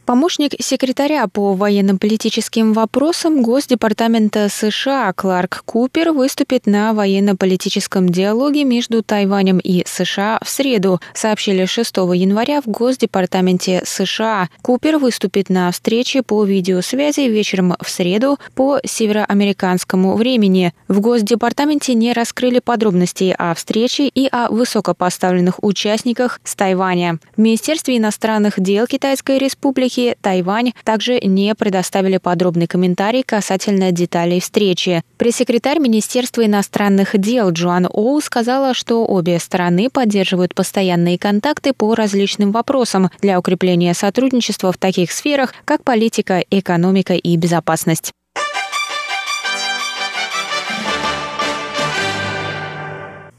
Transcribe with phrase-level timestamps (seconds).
[0.05, 9.57] Помощник секретаря по военно-политическим вопросам Госдепартамента США Кларк Купер выступит на военно-политическом диалоге между Тайванем
[9.57, 14.49] и США в среду, сообщили 6 января в Госдепартаменте США.
[14.61, 20.75] Купер выступит на встрече по видеосвязи вечером в среду по североамериканскому времени.
[20.87, 27.17] В Госдепартаменте не раскрыли подробностей о встрече и о высокопоставленных участниках с Тайваня.
[27.35, 34.41] В Министерстве иностранных дел Китайской Республики Республики Тайвань также не предоставили подробный комментарий касательно деталей
[34.41, 35.03] встречи.
[35.17, 42.51] Пресс-секретарь Министерства иностранных дел Джоан Оу сказала, что обе стороны поддерживают постоянные контакты по различным
[42.51, 48.11] вопросам для укрепления сотрудничества в таких сферах, как политика, экономика и безопасность.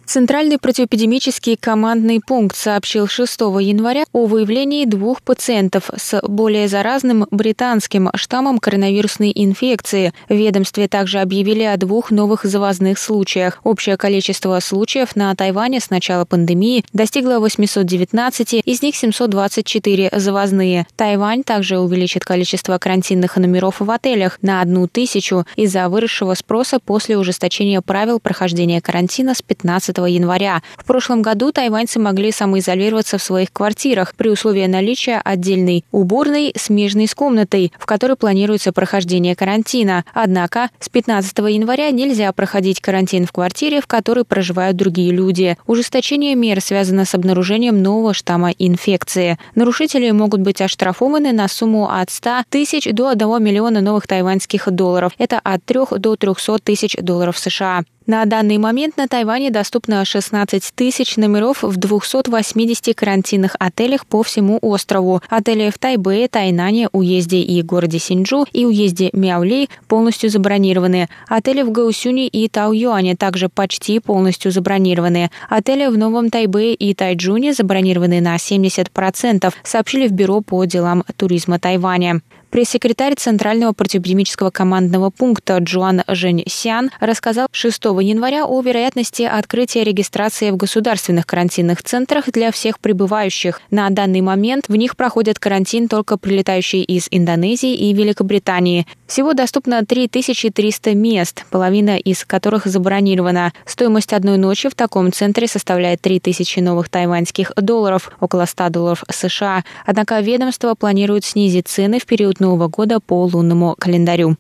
[0.07, 8.11] Центральный противоэпидемический командный пункт сообщил 6 января о выявлении двух пациентов с более заразным британским
[8.15, 10.13] штаммом коронавирусной инфекции.
[10.29, 13.59] В ведомстве также объявили о двух новых завозных случаях.
[13.65, 20.87] Общее количество случаев на Тайване с начала пандемии достигло 819, из них 724 завозные.
[20.95, 27.19] Тайвань также увеличит количество карантинных номеров в отелях на одну тысячу из-за выросшего спроса после
[27.19, 30.63] ужесточения правил прохождения карантина с 15 января.
[30.77, 37.07] В прошлом году тайваньцы могли самоизолироваться в своих квартирах при условии наличия отдельной уборной, смежной
[37.07, 40.05] с комнатой, в которой планируется прохождение карантина.
[40.13, 45.57] Однако с 15 января нельзя проходить карантин в квартире, в которой проживают другие люди.
[45.67, 49.39] Ужесточение мер связано с обнаружением нового штамма инфекции.
[49.55, 55.13] Нарушители могут быть оштрафованы на сумму от 100 тысяч до 1 миллиона новых тайваньских долларов.
[55.19, 57.85] Это от 3 до 300 тысяч долларов США.
[58.07, 64.61] На данный момент на Тайване доступно 16 тысяч номеров в 280 карантинных отелях по всему
[64.63, 65.23] острову.
[65.29, 71.09] Отели в Тайбэе, Тайнане, уезде и городе Синджу и уезде Мяули полностью забронированы.
[71.27, 75.33] Отели в Гаусюне и Тау-Юане также почти полностью забронированы.
[75.49, 81.59] Отели в Новом Тайбэе и Тайджуне забронированы на 70%, сообщили в Бюро по делам туризма
[81.59, 82.21] Тайваня.
[82.51, 90.51] Пресс-секретарь Центрального противоэпидемического командного пункта Джуан Жень Сян рассказал 6 января о вероятности открытия регистрации
[90.51, 93.61] в государственных карантинных центрах для всех прибывающих.
[93.71, 98.87] На данный момент в них проходят карантин только прилетающие из Индонезии и Великобритании.
[99.07, 103.53] Всего доступно 3300 мест, половина из которых забронирована.
[103.65, 109.65] Стоимость одной ночи в таком центре составляет 3000 новых тайваньских долларов, около 100 долларов США.
[109.85, 114.37] Однако ведомство планирует снизить цены в период Нового года по лунному календарю.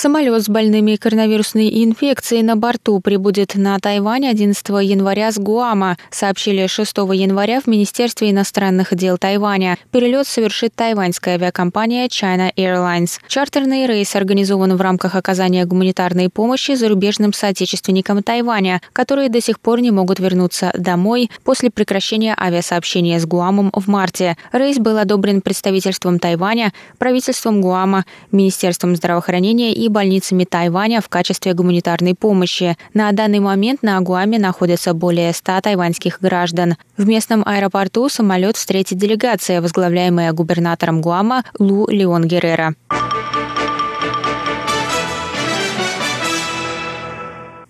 [0.00, 6.68] Самолет с больными коронавирусной инфекцией на борту прибудет на Тайвань 11 января с Гуама, сообщили
[6.68, 9.76] 6 января в Министерстве иностранных дел Тайваня.
[9.90, 13.18] Перелет совершит тайваньская авиакомпания China Airlines.
[13.26, 19.80] Чартерный рейс организован в рамках оказания гуманитарной помощи зарубежным соотечественникам Тайваня, которые до сих пор
[19.80, 24.36] не могут вернуться домой после прекращения авиасообщения с Гуамом в марте.
[24.52, 32.14] Рейс был одобрен представительством Тайваня, правительством Гуама, Министерством здравоохранения и больницами Тайваня в качестве гуманитарной
[32.14, 32.76] помощи.
[32.94, 36.76] На данный момент на Агуаме находятся более 100 тайваньских граждан.
[36.96, 42.74] В местном аэропорту самолет встретит делегация, возглавляемая губернатором Гуама Лу Леон Геррера.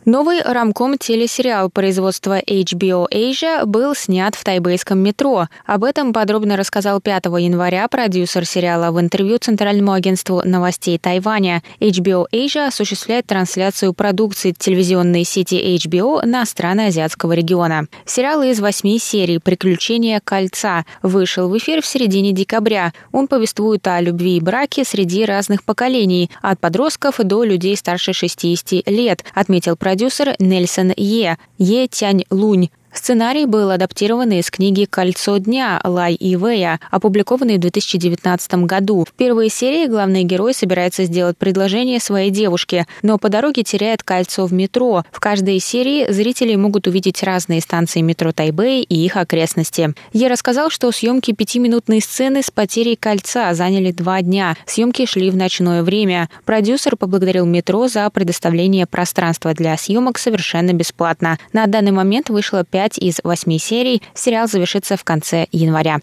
[0.09, 5.49] Новый рамком телесериал производства HBO Asia был снят в тайбэйском метро.
[5.67, 11.63] Об этом подробно рассказал 5 января продюсер сериала в интервью Центральному агентству новостей Тайваня.
[11.79, 17.87] HBO Asia осуществляет трансляцию продукции телевизионной сети HBO на страны азиатского региона.
[18.07, 22.95] Сериал из восьми серий «Приключения кольца» вышел в эфир в середине декабря.
[23.13, 28.89] Он повествует о любви и браке среди разных поколений, от подростков до людей старше 60
[28.89, 31.37] лет, отметил продюсер продюсер Нельсон Е.
[31.59, 31.89] Е.
[31.89, 32.69] Тянь Лунь.
[32.99, 39.05] Сценарий был адаптирован из книги «Кольцо дня» Лай Ивея, опубликованной в 2019 году.
[39.09, 44.47] В первой серии главный герой собирается сделать предложение своей девушке, но по дороге теряет кольцо
[44.47, 45.05] в метро.
[45.13, 49.95] В каждой серии зрители могут увидеть разные станции метро Тайбэй и их окрестности.
[50.13, 54.57] Я рассказал, что съемки пятиминутной сцены с потерей кольца заняли два дня.
[54.67, 56.29] Съемки шли в ночное время.
[56.45, 61.39] Продюсер поблагодарил метро за предоставление пространства для съемок совершенно бесплатно.
[61.53, 64.03] На данный момент вышло пять 5 из 8 серий.
[64.15, 66.01] Сериал завершится в конце января.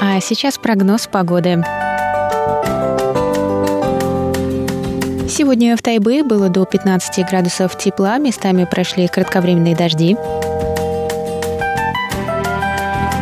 [0.00, 1.62] А сейчас прогноз погоды.
[5.28, 10.16] Сегодня в Тайбе было до 15 градусов тепла, местами прошли кратковременные дожди.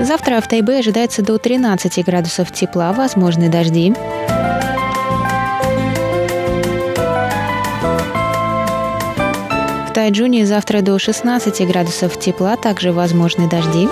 [0.01, 3.95] Завтра в Тайбе ожидается до 13 градусов тепла, возможны дожди.
[9.89, 13.89] В Тайджуне завтра до 16 градусов тепла, также возможны дожди.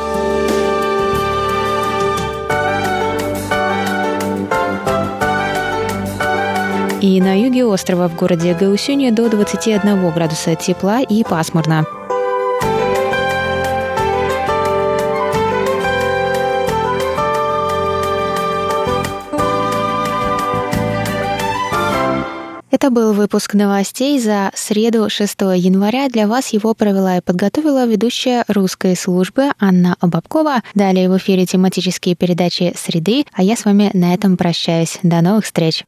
[7.03, 11.85] И на юге острова в городе Гаусюне до 21 градуса тепла и пасмурно.
[22.71, 26.09] Это был выпуск новостей за среду 6 января.
[26.09, 30.63] Для вас его провела и подготовила ведущая русской службы Анна Обабкова.
[30.75, 35.01] Далее в эфире тематические передачи «Среды», а я с вами на этом прощаюсь.
[35.03, 35.85] До новых встреч!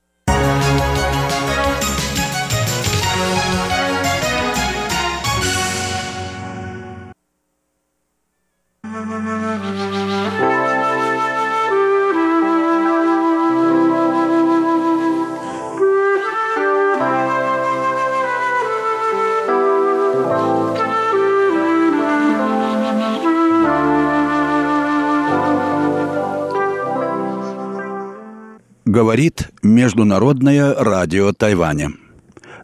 [28.94, 31.94] Говорит Международное радио Тайваня.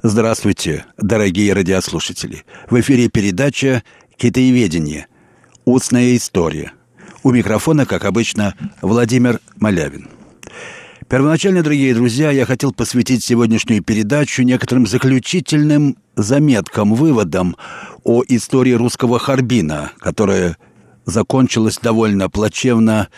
[0.05, 2.45] Здравствуйте, дорогие радиослушатели.
[2.71, 3.83] В эфире передача
[4.17, 5.09] «Китаеведение.
[5.65, 6.71] Устная история».
[7.25, 10.09] У микрофона, как обычно, Владимир Малявин.
[11.09, 17.57] Первоначально, дорогие друзья, я хотел посвятить сегодняшнюю передачу некоторым заключительным заметкам, выводам
[18.05, 20.57] о истории русского Харбина, которая
[21.07, 23.09] закончилась довольно плачевно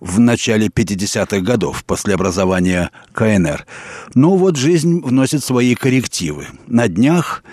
[0.00, 3.66] в начале 50-х годов после образования КНР.
[4.14, 6.46] Но вот жизнь вносит свои коррективы.
[6.66, 7.44] На днях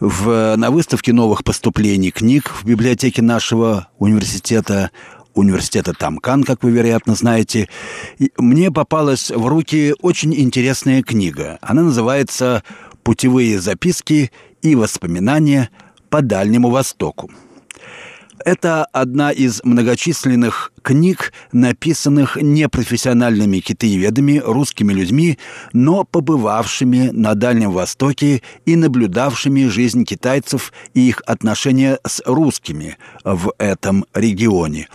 [0.00, 4.90] в, на выставке новых поступлений книг в библиотеке нашего университета
[5.34, 7.68] университета Тамкан, как вы, вероятно, знаете,
[8.38, 11.58] мне попалась в руки очень интересная книга.
[11.60, 12.62] Она называется
[13.02, 14.32] «Путевые записки
[14.62, 15.68] и воспоминания
[16.08, 17.30] по Дальнему Востоку».
[18.46, 25.36] Это одна из многочисленных книг, написанных непрофессиональными китаеведами, русскими людьми,
[25.72, 33.52] но побывавшими на Дальнем Востоке и наблюдавшими жизнь китайцев и их отношения с русскими в
[33.58, 34.86] этом регионе.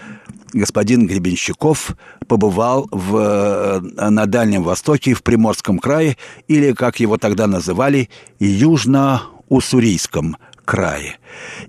[0.52, 3.80] господин Гребенщиков побывал в, э,
[4.10, 6.16] на Дальнем Востоке, в Приморском крае,
[6.48, 8.08] или, как его тогда называли,
[8.40, 11.18] Южно-Уссурийском крае.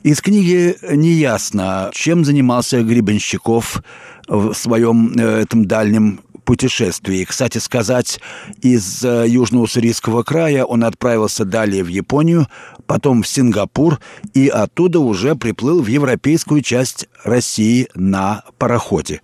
[0.04, 3.84] Из книги неясно, чем занимался Гребенщиков
[4.28, 7.26] в своем э, этом дальнем путешествии.
[7.26, 8.22] Кстати сказать,
[8.62, 12.48] из э, Южно-Уссурийского края он отправился далее в Японию,
[12.88, 14.00] потом в Сингапур
[14.34, 19.22] и оттуда уже приплыл в европейскую часть России на пароходе.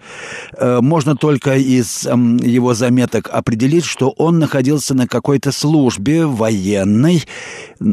[0.58, 7.24] Э, можно только из его заметок определить, что он находился на какой-то службе военной,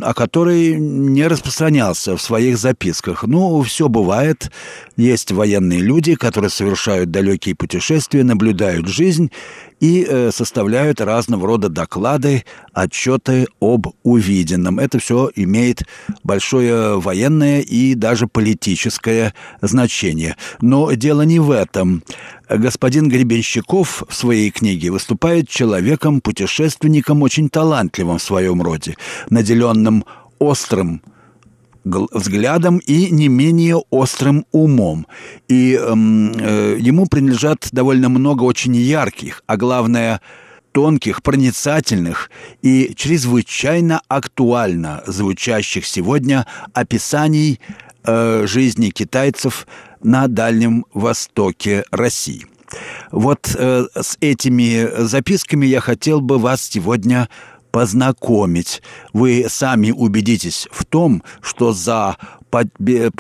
[0.03, 3.25] о которой не распространялся в своих записках.
[3.25, 4.51] Ну, все бывает.
[4.97, 9.31] Есть военные люди, которые совершают далекие путешествия, наблюдают жизнь
[9.81, 14.79] и э, составляют разного рода доклады, отчеты об увиденном.
[14.79, 15.83] Это все имеет
[16.23, 20.37] большое военное и даже политическое значение.
[20.61, 22.05] Но дело не в этом.
[22.49, 28.97] Господин Гребенщиков в своей книге выступает человеком-путешественником очень талантливым в своем роде,
[29.31, 30.05] наделенным
[30.39, 31.03] острым
[32.13, 35.07] взглядом и не менее острым умом.
[35.49, 40.21] И эм, э, ему принадлежат довольно много очень ярких, а главное
[40.73, 42.31] тонких, проницательных
[42.63, 47.61] и чрезвычайно актуально звучащих сегодня описаний
[48.05, 49.67] э, жизни китайцев
[50.03, 52.47] на Дальнем Востоке России.
[53.11, 57.29] Вот э, с этими записками я хотел бы вас сегодня
[57.71, 58.83] познакомить.
[59.13, 62.17] Вы сами убедитесь в том, что за
[62.53, 63.11] э,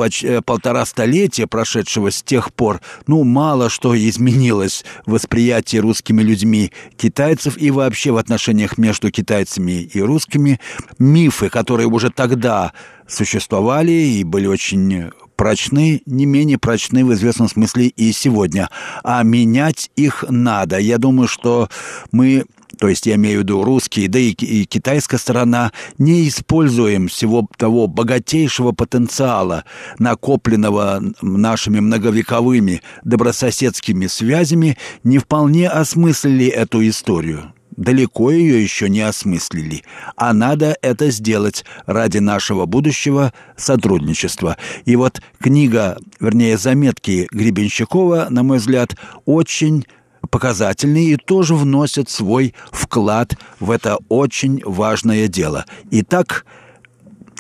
[0.44, 7.56] полтора столетия, прошедшего с тех пор, ну, мало что изменилось в восприятии русскими людьми китайцев
[7.58, 10.60] и вообще в отношениях между китайцами и русскими.
[10.98, 12.72] Мифы, которые уже тогда
[13.06, 18.68] существовали и были очень прочны, не менее прочны в известном смысле и сегодня.
[19.02, 20.78] А менять их надо.
[20.78, 21.70] Я думаю, что
[22.12, 22.44] мы
[22.80, 27.46] то есть я имею в виду русские, да и, и китайская сторона, не используем всего
[27.58, 29.64] того богатейшего потенциала,
[29.98, 39.84] накопленного нашими многовековыми добрососедскими связями, не вполне осмыслили эту историю далеко ее еще не осмыслили,
[40.14, 44.58] а надо это сделать ради нашего будущего сотрудничества.
[44.84, 49.86] И вот книга, вернее, заметки Гребенщикова, на мой взгляд, очень
[50.28, 55.64] показательные и тоже вносят свой вклад в это очень важное дело.
[55.90, 56.44] Итак,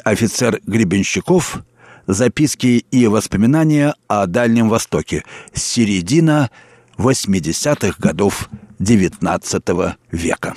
[0.04, 1.62] офицер Гребенщиков,
[2.06, 6.50] записки и воспоминания о Дальнем Востоке, середина
[6.96, 10.54] 80-х годов XIX века.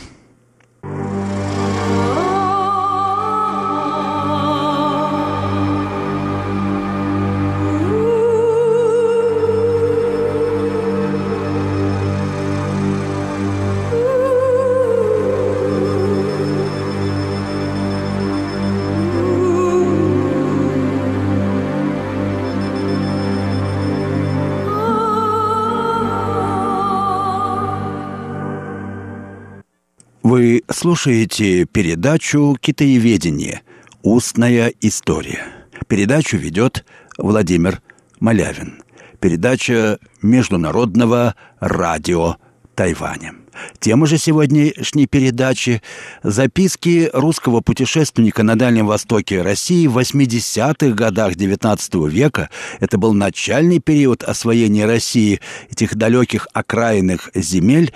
[30.36, 33.62] Вы слушаете передачу «Китаеведение.
[34.02, 35.44] Устная история».
[35.88, 36.86] Передачу ведет
[37.20, 37.84] Владимир
[38.20, 38.82] Малявин.
[39.20, 42.38] Передача Международного радио
[42.75, 43.36] Тайваня.
[43.80, 45.82] Тема же сегодняшней передачи–
[46.24, 52.50] записки русского путешественника на Дальнем Востоке России в 80-х годах XIX века.
[52.80, 55.39] Это был начальный период освоения России,
[55.70, 57.94] этих далеких окраинных земель.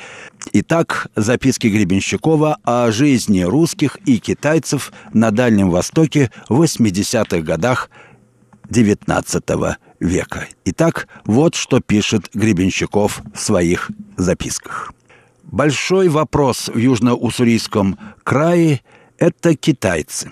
[0.54, 7.90] Итак, записки Гребенщикова о жизни русских и китайцев на Дальнем Востоке в 80-х годах
[8.70, 10.48] XIX века.
[10.66, 14.94] Итак, вот что пишет Гребенщиков в своих записках.
[15.44, 18.82] Большой вопрос в Южно-Уссурийском крае–
[19.18, 20.30] это китайцы.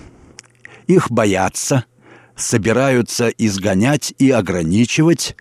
[0.87, 1.85] Их боятся,
[2.35, 5.35] собираются изгонять и ограничивать,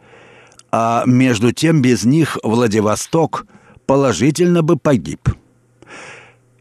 [0.71, 3.47] а между тем без них Владивосток
[3.87, 5.29] положительно бы погиб.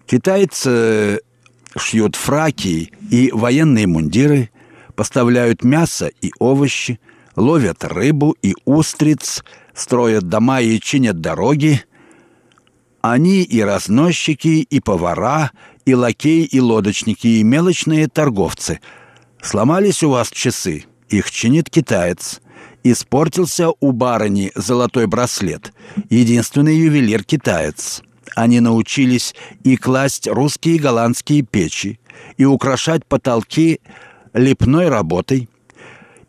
[0.06, 1.22] Китайцы
[1.78, 4.50] шьют фраки и военные мундиры,
[4.96, 7.00] поставляют мясо и овощи,
[7.36, 11.84] ловят рыбу и устриц, строят дома и чинят дороги–
[13.04, 15.52] они и разносчики, и повара,
[15.84, 18.80] и лакеи, и лодочники, и мелочные торговцы.
[19.42, 22.40] Сломались у вас часы, их чинит китаец.
[22.86, 25.74] Испортился у барыни золотой браслет.
[26.10, 28.04] Единственный ювелир-китаец.
[28.38, 29.36] Они научились
[29.66, 32.00] и класть русские и голландские печи,
[32.38, 33.82] и украшать потолки
[34.34, 35.50] лепной работой,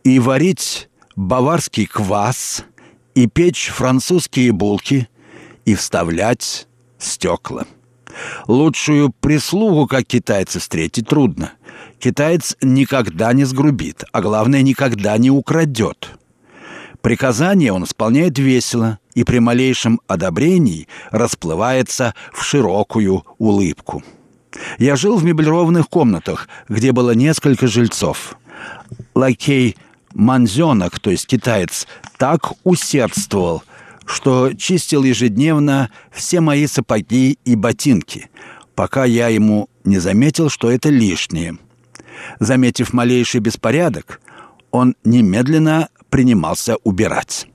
[0.03, 2.65] и варить баварский квас,
[3.15, 5.09] и печь французские булки,
[5.65, 6.67] и вставлять
[6.99, 7.65] стекла.
[8.47, 11.53] Лучшую прислугу, как китайцы, встретить трудно.
[11.99, 16.11] Китаец никогда не сгрубит, а главное, никогда не украдет.
[17.01, 24.03] Приказание он исполняет весело и при малейшем одобрении расплывается в широкую улыбку.
[24.79, 28.37] Я жил в меблированных комнатах, где было несколько жильцов.
[29.15, 29.77] Лакей
[30.15, 33.63] Манзенок, то есть китаец, так усердствовал–
[34.07, 38.31] что чистил ежедневно все мои сапоги и ботинки,
[38.75, 41.59] пока я ему не заметил, что это лишнее.
[42.39, 44.21] Заметив малейший беспорядок,
[44.71, 47.49] он немедленно принимался убирать.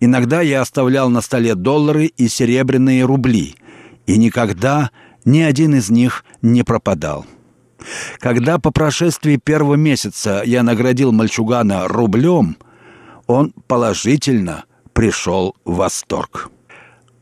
[0.00, 3.54] Иногда я оставлял на столе доллары и серебряные рубли,
[4.06, 4.90] и никогда
[5.24, 7.24] ни один из них не пропадал.
[8.18, 12.56] Когда по прошествии первого месяца я наградил мальчугана рублем,
[13.26, 14.64] он положительно–
[14.94, 16.50] пришел в восторг.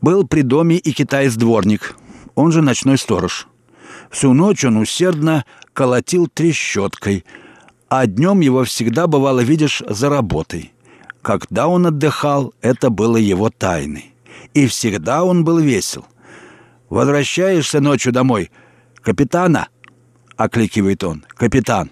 [0.01, 1.97] Был при доме и китаец-дворник,
[2.37, 3.49] он же ночной сторож.
[4.11, 7.25] Всю ночь он усердно колотил трещоткой,
[7.89, 10.73] а днем его всегда, бывало, видишь, за работой.
[11.23, 14.15] Когда он отдыхал, это было его тайной.
[14.55, 16.05] И всегда он был весел.
[16.91, 18.51] «Возвращаешься ночью домой?
[19.01, 19.69] Капитана?»—
[20.45, 21.25] окликивает он.
[21.29, 21.91] «Капитан».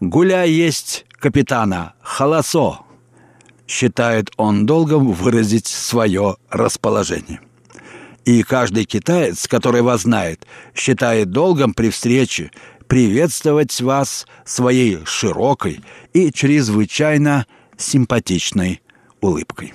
[0.00, 2.86] «Гуляй есть капитана, холосо»
[3.66, 7.40] считает он долгом выразить свое расположение.
[8.24, 12.50] И каждый китаец, который вас знает, считает долгом при встрече
[12.88, 15.80] приветствовать вас своей широкой
[16.12, 17.46] и чрезвычайно
[17.76, 18.80] симпатичной
[19.20, 19.74] улыбкой.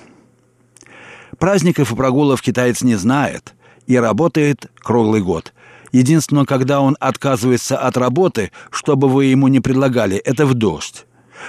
[1.40, 3.54] Праздников и прогулов китаец не знает
[3.88, 5.54] и работает круглый год.
[5.92, 11.06] Единственное, когда он отказывается от работы, чтобы вы ему не предлагали, это в дождь.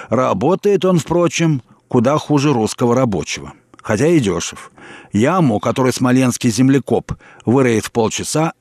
[0.09, 3.53] Работает он, впрочем, куда хуже русского рабочего.
[3.81, 4.71] Хотя и дешев.
[5.11, 7.13] Яму, которую смоленский землекоп
[7.45, 8.53] выроет в полчаса,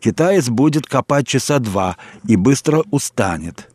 [0.00, 3.68] китаец будет копать часа два и быстро устанет.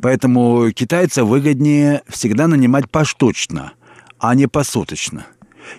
[0.00, 3.72] Поэтому китайца выгоднее всегда нанимать поштучно,
[4.18, 5.26] а не посуточно.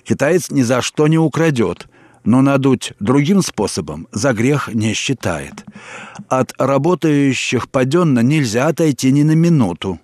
[0.03, 1.87] Китаец ни за что не украдет,
[2.23, 5.65] но надуть другим способом за грех не считает.
[6.29, 9.99] От работающих паденно нельзя отойти ни на минуту.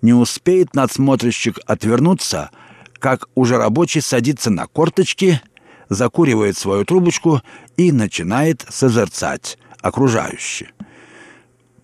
[0.00, 2.50] Не успеет надсмотрщик отвернуться,
[2.98, 5.40] как уже рабочий садится на корточки,
[5.88, 7.42] закуривает свою трубочку
[7.76, 10.70] и начинает созерцать окружающее.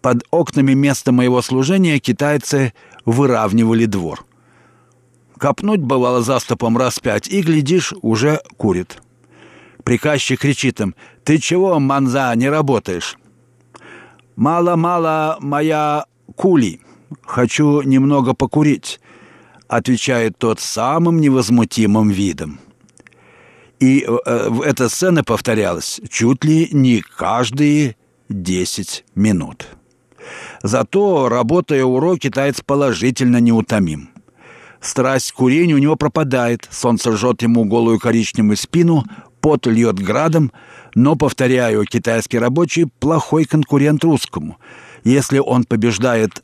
[0.01, 4.25] Под окнами места моего служения китайцы выравнивали двор.
[5.39, 8.99] Копнуть бывало заступом раз пять, и, глядишь, уже курит.
[9.85, 10.95] Приказчик кричит им,
[11.25, 13.17] «Ты чего, манза, не работаешь?»
[14.37, 16.81] «Мало-мало моя кули»,
[17.23, 19.01] «Хочу немного покурить»,—
[19.69, 22.61] отвечает тот самым невозмутимым видом.
[23.81, 27.97] И э, эта сцена повторялась чуть ли не каждые
[28.29, 29.67] десять минут.
[30.63, 34.11] Зато, работая урок, китаец положительно неутомим.
[34.81, 39.05] Страсть к курению у него пропадает, солнце жжет ему голую коричневую спину,
[39.45, 40.53] пот льет градом,
[40.95, 44.57] но, повторяю, китайский рабочий– плохой конкурент русскому.
[45.05, 46.43] Если он побеждает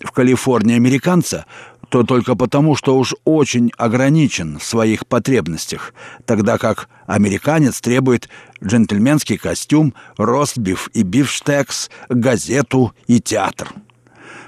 [0.00, 1.46] в Калифорнии американца,
[1.88, 5.92] то только потому, что уж очень ограничен в своих потребностях,
[6.24, 8.28] тогда как американец требует
[8.62, 13.72] джентльменский костюм, ростбиф и бифштекс, газету и театр.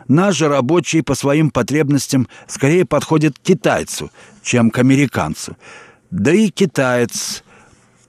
[0.06, 4.12] Наш же рабочий по своим потребностям скорее подходит к китайцу,
[4.44, 5.56] чем к американцу.
[6.12, 7.42] Да и китаец,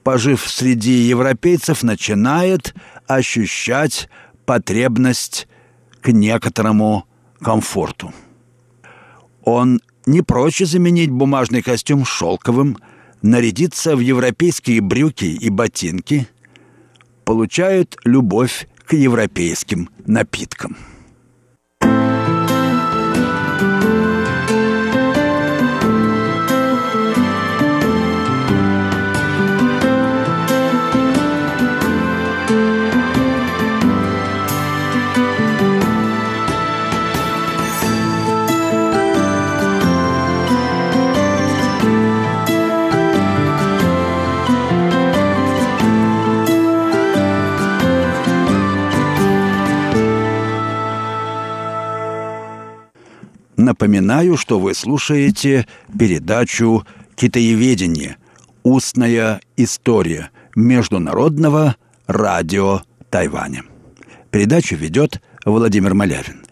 [0.03, 2.73] пожив среди европейцев, начинает
[3.07, 4.09] ощущать
[4.45, 5.47] потребность
[6.01, 7.05] к некоторому
[7.41, 8.13] комфорту.
[9.43, 12.77] Он не прочь заменить бумажный костюм шелковым,
[13.21, 16.27] нарядиться в европейские брюки и ботинки,
[17.25, 20.77] получают любовь к европейским напиткам.
[53.69, 58.17] Напоминаю, что вы слушаете передачу «Китаеведение.
[58.63, 61.75] Устная история» Международного
[62.07, 63.61] радио Тайваня.
[64.31, 66.43] Передачу ведет Владимир Малявин.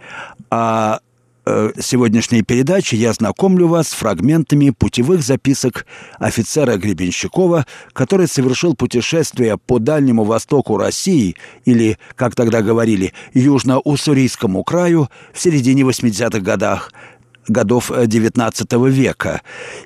[0.52, 1.00] А
[1.48, 5.86] э, сегодняшней передачи я знакомлю вас с фрагментами путевых записок
[6.20, 15.10] офицера Гребенщикова, который совершил путешествие по Дальнему Востоку России, или, как тогда говорили, Южно-Уссурийскому краю
[15.34, 16.92] в середине 80-х годах,
[17.48, 19.42] годов XIX века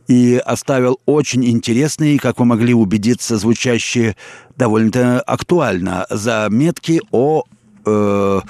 [0.07, 4.15] и оставил очень интересные, как вы могли убедиться, звучащие
[4.55, 7.43] довольно актуально заметки о
[7.85, 8.41] э,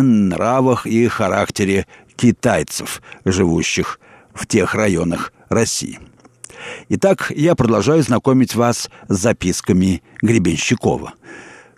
[0.00, 4.00] нравах и характере китайцев, живущих
[4.34, 5.98] в тех районах России.
[6.88, 11.14] Итак, я продолжаю знакомить вас с записками Гребенщикова.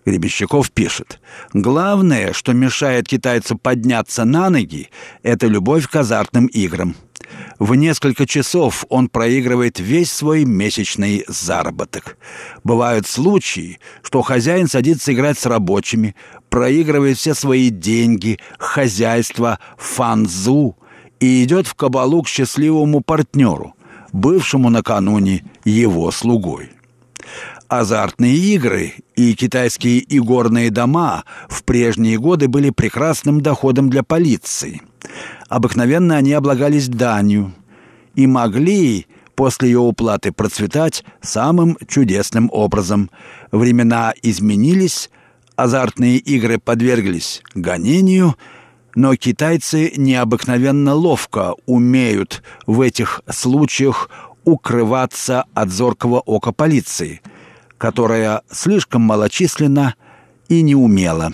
[0.05, 1.21] Гребенщиков пишет,
[1.55, 4.91] «Главное, что мешает китайцу подняться на ноги,
[5.23, 6.95] это любовь к азартным играм.
[7.59, 12.17] В несколько часов он проигрывает весь свой месячный заработок.
[12.65, 16.17] Бывают случаи, что хозяин садится играть с рабочими,
[16.51, 20.77] проигрывает все свои деньги, хозяйство, фанзу
[21.21, 23.75] и идет в кабалу к счастливому партнеру,
[24.13, 26.71] бывшему накануне его слугой.
[27.69, 34.83] Азартные игры и китайские игорные дома в прежние годы были прекрасным доходом для полиции–
[35.55, 37.55] Обыкновенно они облагались данью
[38.17, 43.09] и могли после ее уплаты процветать самым чудесным образом.
[43.53, 45.11] Времена изменились,
[45.55, 48.35] азартные игры подверглись гонению,
[48.97, 54.11] но китайцы необыкновенно ловко умеют в этих случаях
[54.45, 57.23] укрываться от зоркого ока полиции,
[57.79, 59.95] которая слишком малочисленна
[60.49, 61.33] и неумела.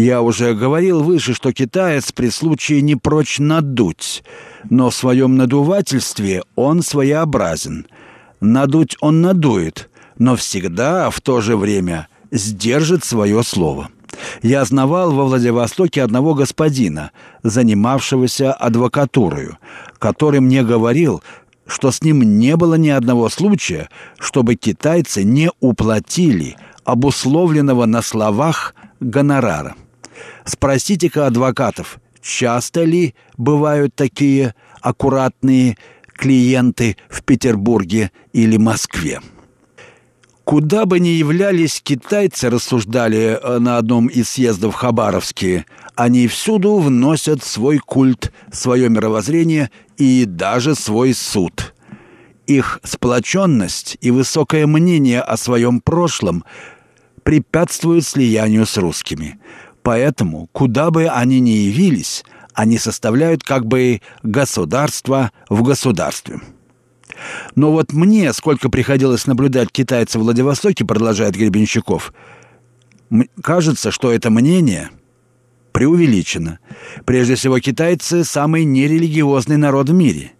[0.00, 4.24] Я уже говорил выше, что китаец при случае не прочь надуть,
[4.70, 7.86] но в своем надувательстве он своеобразен.
[8.40, 13.90] Надуть он надует, но всегда в то же время сдержит свое слово.
[14.40, 17.10] Я знавал во Владивостоке одного господина,
[17.42, 19.58] занимавшегося адвокатурою,
[19.98, 21.22] который мне говорил,
[21.66, 28.74] что с ним не было ни одного случая, чтобы китайцы не уплатили обусловленного на словах
[29.00, 29.74] гонорара.
[30.50, 35.76] Спросите-ка адвокатов, часто ли бывают такие аккуратные
[36.12, 39.20] клиенты в Петербурге или Москве.
[40.42, 47.44] Куда бы ни являлись китайцы, рассуждали э, на одном из съездов Хабаровские, они всюду вносят
[47.44, 51.74] свой культ, свое мировоззрение и даже свой суд.
[52.48, 56.42] Их сплоченность и высокое мнение о своем прошлом
[57.22, 59.38] препятствуют слиянию с русскими.
[59.82, 66.40] Поэтому, куда бы они ни явились, они составляют как бы государство в государстве.
[67.54, 72.12] Но вот мне, сколько приходилось наблюдать китайцев в Владивостоке, продолжает Гребенщиков,
[73.42, 74.90] кажется, что это мнение
[75.72, 76.58] преувеличено.
[77.04, 80.32] Прежде всего, китайцы– самый нерелигиозный народ в мире.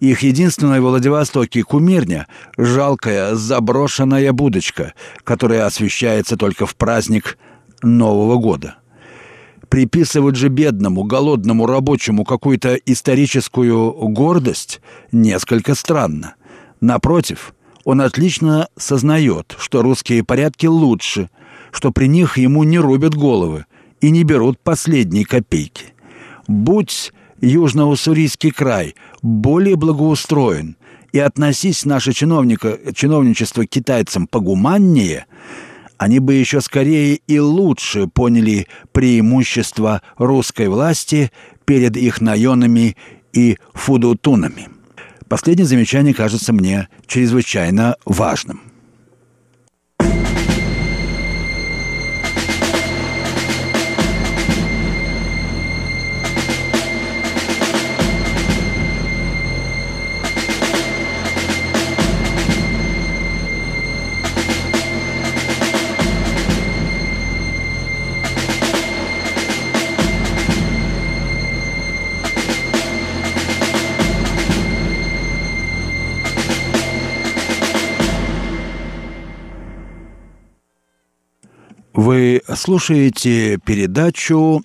[0.00, 2.26] Их единственная в Владивостоке кумирня–
[2.58, 4.92] жалкая заброшенная будочка,
[5.24, 7.38] которая освещается только в праздник
[7.82, 8.76] Нового года.
[9.68, 14.80] Приписывать же бедному, голодному рабочему какую-то историческую гордость
[15.12, 16.36] несколько странно.
[16.80, 21.30] Напротив, он отлично сознает, что русские порядки лучше,
[21.72, 23.66] что при них ему не рубят головы
[24.00, 25.94] и не берут последние копейки.
[26.46, 30.76] Будь Южно-Уссурийский край более благоустроен
[31.12, 35.26] и относись наше чиновника, чиновничество к китайцам погуманнее–
[35.98, 41.30] они бы еще скорее и лучше поняли преимущество русской власти
[41.64, 42.96] перед их наенами
[43.32, 44.68] и фудутунами.
[45.28, 48.65] Последнее замечание кажется мне чрезвычайно важным.
[81.96, 84.62] Вы слушаете передачу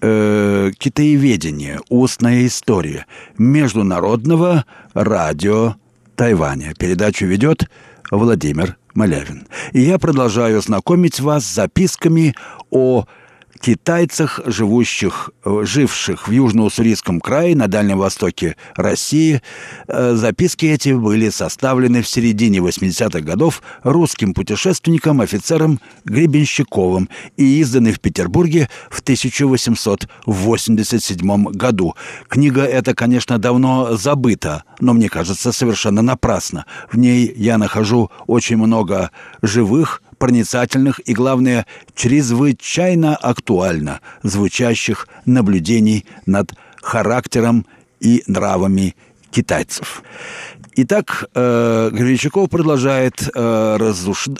[0.00, 1.78] э, «Китаеведение.
[1.90, 3.04] Устная история»
[3.36, 5.74] Международного радио
[6.16, 6.72] Тайваня.
[6.72, 7.68] Передачу ведет
[8.10, 9.46] Владимир Малявин.
[9.72, 12.34] И я продолжаю знакомить вас с записками
[12.70, 13.04] о
[13.64, 19.40] китайцах, живущих, э, живших в Южно-Уссурийском крае на Дальнем Востоке России.
[19.88, 27.94] Э, записки эти были составлены в середине 80-х годов русским путешественником, офицером Гребенщиковым и изданы
[27.94, 31.94] в Петербурге в 1887 году.
[32.28, 36.66] Книга эта, конечно, давно забыта, но мне кажется совершенно напрасно.
[36.92, 46.54] В ней я нахожу очень много живых, проницательных и, главное, чрезвычайно актуально звучащих наблюдений над
[46.80, 47.66] характером
[48.00, 48.96] и нравами
[49.30, 50.02] китайцев.
[50.76, 53.76] Итак, э, Гребенщиков продолжает э,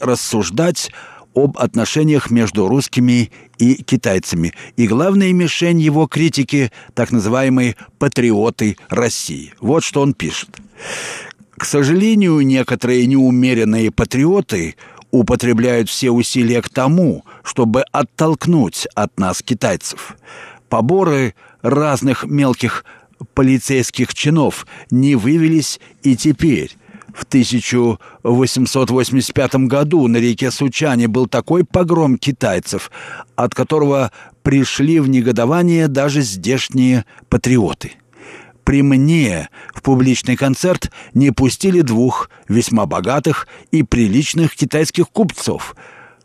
[0.00, 0.90] рассуждать
[1.34, 4.54] об отношениях между русскими и китайцами.
[4.78, 9.52] И главная мишень его критики– так называемые «патриоты России».
[9.60, 10.48] Вот что он пишет.
[11.56, 14.76] К сожалению, некоторые неумеренные патриоты
[15.14, 20.16] употребляют все усилия к тому, чтобы оттолкнуть от нас китайцев.
[20.68, 22.84] Поборы разных мелких
[23.34, 26.76] полицейских чинов не вывелись и теперь.
[27.14, 32.90] В 1885 году на реке Сучане был такой погром китайцев,
[33.36, 34.10] от которого
[34.42, 37.92] пришли в негодование даже здешние патриоты–
[38.64, 45.76] при мне в публичный концерт не пустили двух весьма богатых и приличных китайских купцов,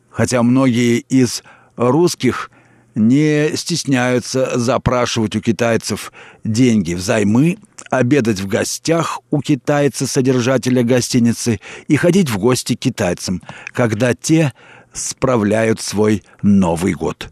[0.10, 1.44] хотя многие из
[1.76, 2.50] русских
[2.96, 6.12] не стесняются запрашивать у китайцев
[6.44, 7.58] деньги взаймы,
[7.90, 14.54] обедать в гостях у китайца-содержателя гостиницы и ходить в гости к китайцам, когда те
[14.92, 17.30] справляют свой Новый год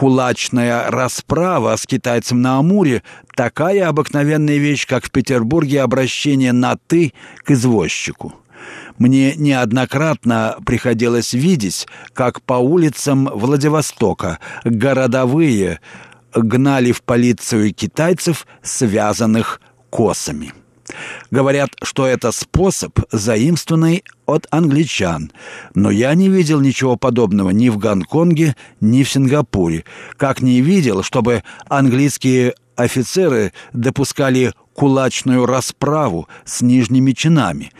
[0.00, 3.02] кулачная расправа с китайцем на Амуре–
[3.36, 7.12] такая обыкновенная вещь, как в Петербурге обращение на «ты»
[7.44, 8.32] к извозчику.
[8.96, 15.80] Мне неоднократно приходилось видеть, как по улицам Владивостока городовые
[16.34, 19.60] гнали в полицию китайцев, связанных
[19.90, 20.54] косами.
[21.30, 25.32] Говорят, что это способ, заимствованный от англичан.
[25.74, 29.84] Но я не видел ничего подобного ни в Гонконге, ни в Сингапуре.
[30.16, 37.72] Как не видел, чтобы английские офицеры допускали кулачную расправу с нижними чинами,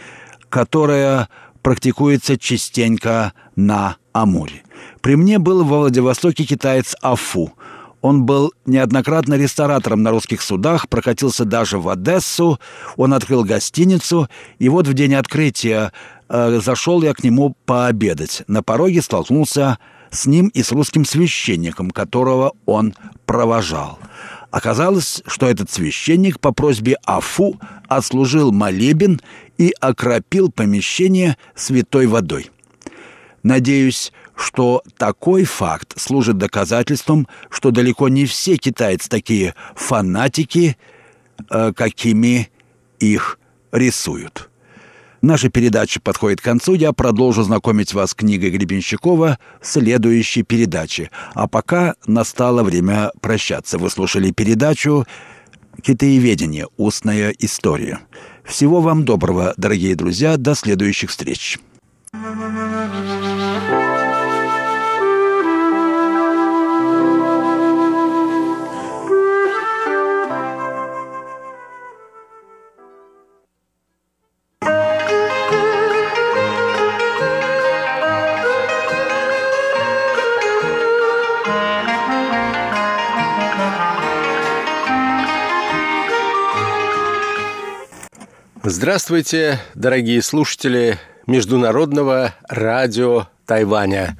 [0.49, 1.29] которая
[1.62, 4.62] практикуется частенько на Амуре.
[5.01, 7.53] При мне был во Владивостоке китаец Афу–
[8.03, 12.59] он был неоднократно ресторатором на русских судах, прокатился даже в Одессу,
[12.97, 15.93] он открыл гостиницу, и вот в день открытия
[16.29, 18.43] э, зашел я к нему пообедать.
[18.47, 19.79] На пороге столкнулся
[20.11, 22.95] с ним и с русским священником, которого он
[23.27, 23.99] провожал.
[24.51, 29.21] Оказалось, что этот священник по просьбе Афу отслужил молебен
[29.59, 32.51] и окропил помещение святой водой.
[33.43, 40.76] Надеюсь, что такой факт служит доказательством, что далеко не все китайцы такие фанатики,
[41.50, 42.50] э, какими
[42.98, 43.38] их
[43.70, 44.50] рисуют.
[45.22, 46.72] Наша передача подходит к концу.
[46.72, 51.11] Я продолжу знакомить вас с книгой Гребенщикова в следующей передаче.
[51.35, 53.76] А пока настало время прощаться.
[53.76, 55.07] Вы слушали передачу
[55.83, 56.66] «Китаеведение.
[56.79, 58.00] Устная история».
[58.44, 60.38] Всего вам доброго, дорогие друзья.
[60.38, 61.59] До следующих встреч.
[88.72, 94.16] Здравствуйте, дорогие слушатели Международного радио Тайваня.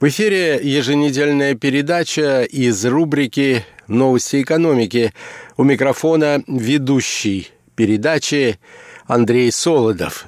[0.00, 5.12] В эфире еженедельная передача из рубрики «Новости экономики».
[5.58, 8.58] У микрофона ведущий передачи
[9.06, 10.24] Андрей Солодов.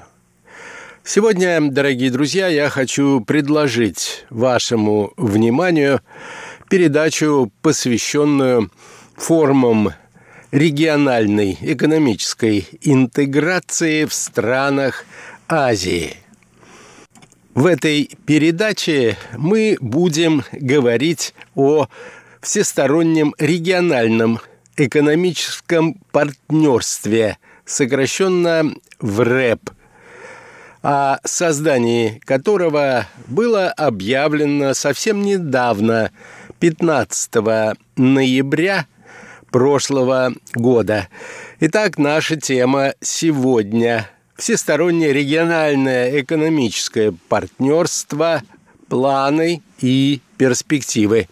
[1.03, 6.03] Сегодня, дорогие друзья, я хочу предложить вашему вниманию
[6.69, 8.71] передачу, посвященную
[9.17, 9.95] формам
[10.51, 15.05] региональной экономической интеграции в странах
[15.49, 16.17] Азии.
[17.55, 21.89] В этой передаче мы будем говорить о
[22.41, 24.41] всестороннем региональном
[24.77, 29.71] экономическом партнерстве, сокращенно в РЭП,
[30.83, 36.13] о создании которого было объявлено совсем недавно,
[36.61, 37.33] 15
[37.97, 38.87] ноября–
[39.51, 41.09] прошлого года.
[41.61, 44.09] Итак, наша тема сегодня–
[44.39, 48.43] всестороннее региональное экономическое партнерство,
[48.89, 51.29] планы и перспективы.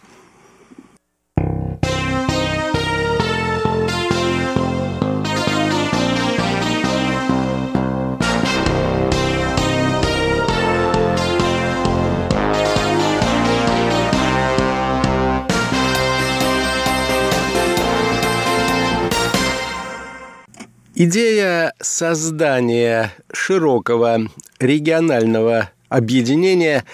[20.99, 26.87] Идея создания широкого регионального объединения,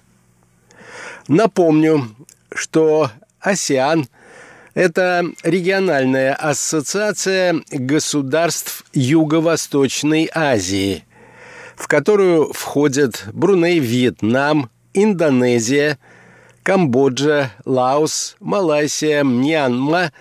[1.30, 2.10] Напомню,
[2.52, 4.08] что АСИАН–
[4.74, 11.06] это региональная ассоциация государств Юго-Восточной Азии,
[11.76, 16.00] в которую входят Бруней, Вьетнам, Индонезия,
[16.64, 20.12] Камбоджа, Лаос, Малайзия, Мьянма,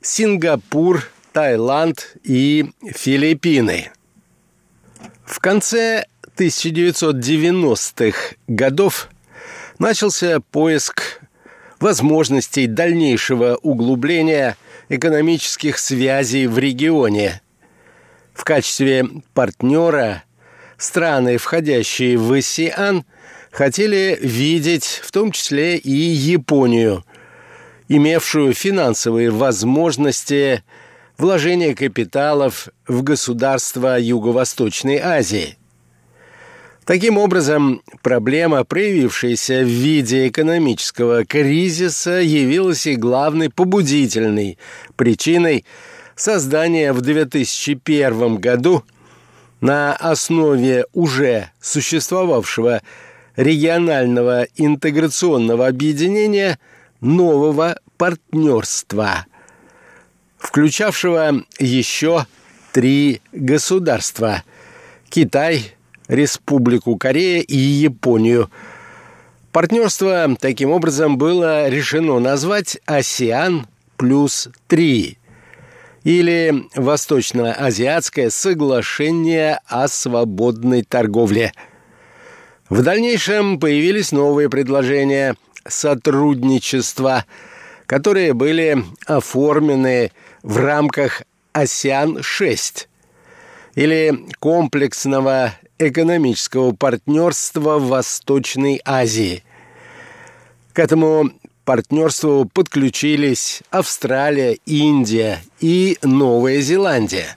[0.00, 3.90] Сингапур, Таиланд и Филиппины.
[5.26, 6.06] В конце
[6.38, 9.10] 1990-х годов
[9.78, 11.20] начался поиск
[11.80, 14.56] возможностей дальнейшего углубления
[14.88, 17.42] экономических связей в регионе.
[18.34, 20.24] В качестве партнера
[20.78, 23.04] страны, входящие в АСИАН,
[23.50, 27.04] хотели видеть в том числе и Японию,
[27.88, 30.62] имевшую финансовые возможности
[31.18, 35.56] вложения капиталов в государства Юго-Восточной Азии–
[36.86, 44.56] Таким образом, проблема, проявившаяся в виде экономического кризиса, явилась и главной побудительной
[44.94, 45.64] причиной
[46.14, 48.84] создания в 2001 году
[49.60, 52.82] на основе уже существовавшего
[53.34, 56.56] регионального интеграционного объединения
[57.00, 59.26] нового партнерства,
[60.38, 62.26] включавшего еще
[62.72, 64.44] три государства–
[65.08, 65.75] Китай,
[66.08, 68.50] Республику Корея и Японию.
[69.52, 73.66] Партнерство таким образом было решено назвать «АСИАН
[73.96, 75.16] плюс 3»
[76.04, 81.52] или Восточно-Азиатское соглашение о свободной торговле.
[82.68, 87.24] В дальнейшем появились новые предложения сотрудничества,
[87.86, 91.22] которые были оформлены в рамках
[91.54, 92.86] АСИАН-6
[93.76, 99.44] или комплексного экономического партнерства в Восточной Азии.
[100.72, 101.30] К этому
[101.64, 107.36] партнерству подключились Австралия, Индия и Новая Зеландия.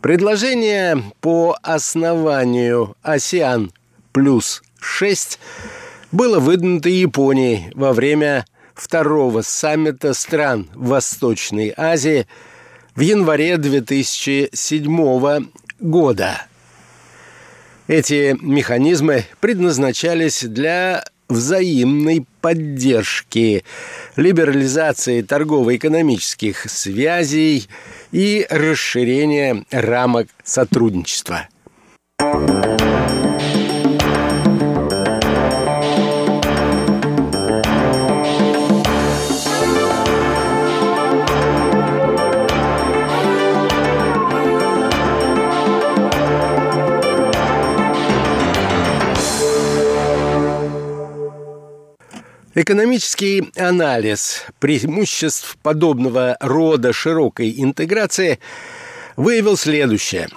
[0.00, 3.72] Предложение по основанию АСИАН
[4.12, 5.38] плюс 6
[6.12, 12.26] было выдвинуто Японией во время второго саммита стран Восточной Азии
[12.94, 15.48] в январе 2007
[15.80, 16.42] года.
[17.88, 23.64] Эти механизмы предназначались для взаимной поддержки,
[24.16, 27.68] либерализации торгово-экономических связей
[28.12, 31.48] и расширения рамок сотрудничества.
[52.54, 58.40] Экономический анализ преимуществ подобного рода широкой интеграции
[59.16, 60.28] выявил следующее.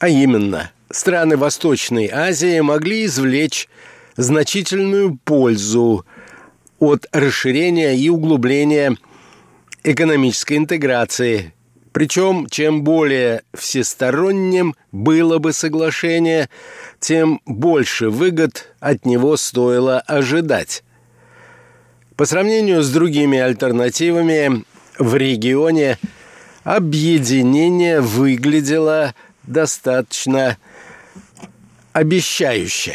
[0.00, 3.68] А именно, страны Восточной Азии могли извлечь
[4.16, 6.04] значительную пользу
[6.80, 8.96] от расширения и углубления
[9.84, 11.54] экономической интеграции.
[11.92, 16.48] Причем, чем более всесторонним было бы соглашение,
[16.98, 20.82] тем больше выгод от него стоило ожидать.
[22.20, 24.66] По сравнению с другими альтернативами
[24.98, 25.96] в регионе
[26.64, 30.58] объединение выглядело достаточно
[31.94, 32.94] обещающе.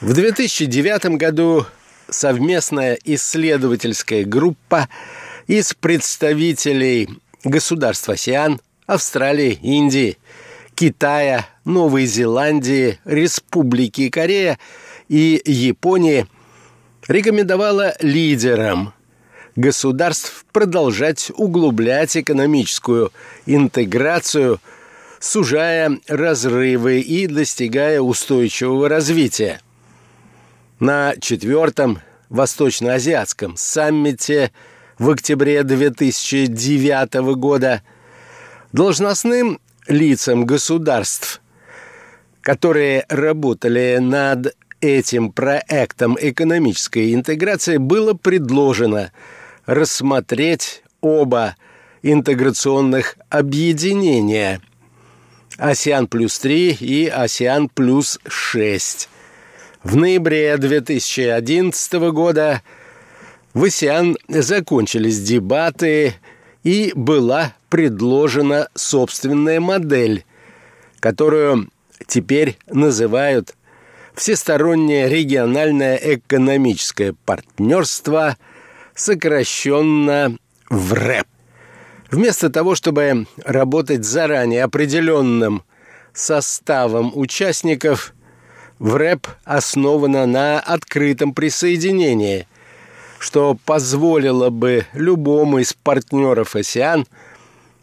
[0.00, 1.66] В 2009 году
[2.08, 4.88] совместная исследовательская группа
[5.46, 7.10] из представителей
[7.44, 10.16] государств АСИАН, Австралии, Индии,
[10.74, 14.58] Китая, Новой Зеландии, Республики Корея
[15.10, 16.26] и Японии
[17.08, 18.92] рекомендовала лидерам
[19.56, 23.12] государств продолжать углублять экономическую
[23.46, 24.60] интеграцию,
[25.20, 29.60] сужая разрывы и достигая устойчивого развития.
[30.80, 32.00] На четвертом
[32.30, 34.50] Восточно-Азиатском саммите
[34.98, 37.82] в октябре 2009 года
[38.72, 41.40] должностным лицам государств,
[42.40, 49.12] которые работали над этим проектом экономической интеграции было предложено
[49.66, 51.56] рассмотреть оба
[52.02, 54.60] интеграционных объединения
[55.56, 59.08] «Асиан плюс 3» и «Асиан плюс 6».
[59.82, 62.62] В ноябре 2011 года
[63.52, 66.14] в АСИАН закончились дебаты
[66.62, 70.24] и была предложена собственная модель,
[71.00, 71.68] которую
[72.06, 73.54] теперь называют
[74.14, 78.36] Всестороннее региональное экономическое партнерство,
[78.94, 80.36] сокращенно
[80.70, 81.26] ВРЭП.
[82.10, 85.64] Вместо того, чтобы работать заранее определенным
[86.12, 88.14] составом участников,
[88.78, 92.46] ВРЭП основана на открытом присоединении,
[93.18, 97.06] что позволило бы любому из партнеров АСИАН–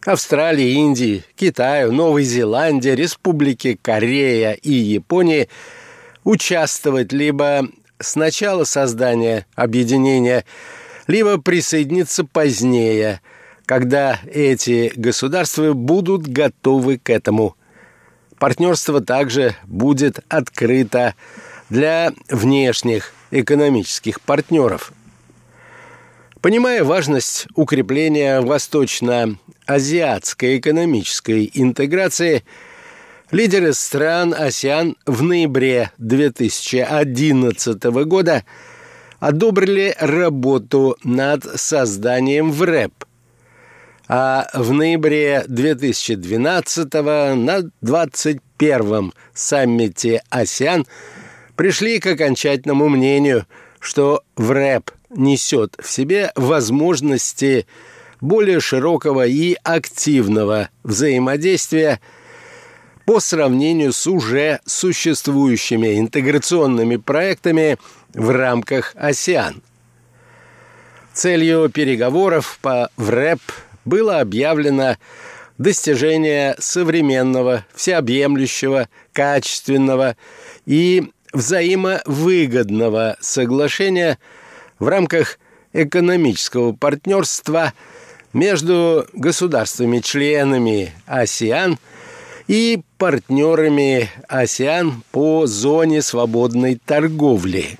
[0.05, 5.47] Австралии, Индии, Китаю, Новой Зеландии, Республике Корея и Японии
[6.23, 7.67] участвовать либо
[7.99, 10.45] с начала создания объединения,
[11.07, 13.21] либо присоединиться позднее,
[13.65, 17.55] когда эти государства будут готовы к этому.
[18.39, 21.15] Партнерство также будет открыто
[21.69, 24.93] для внешних экономических партнеров–
[26.41, 32.43] Понимая важность укрепления восточно-азиатской экономической интеграции,
[33.31, 38.43] лидеры стран АСИАН в ноябре 2011 года
[39.19, 42.93] одобрили работу над созданием ВРЭП,
[44.07, 50.85] а в ноябре 2012 на 21-м саммите АСИАН
[51.55, 53.45] пришли к окончательному мнению,
[53.79, 57.65] что ВРЭП– несет в себе возможности
[58.19, 61.99] более широкого и активного взаимодействия
[63.05, 67.77] по сравнению с уже существующими интеграционными проектами
[68.13, 69.61] в рамках АСИАН.
[71.13, 73.41] Целью переговоров по ВРЭП
[73.85, 74.97] было объявлено
[75.57, 80.15] достижение современного, всеобъемлющего, качественного
[80.65, 84.17] и взаимовыгодного соглашения–
[84.81, 85.37] в рамках
[85.73, 87.73] экономического партнерства
[88.33, 91.77] между государствами-членами АСИАН
[92.47, 97.79] и партнерами АСИАН по зоне свободной торговли.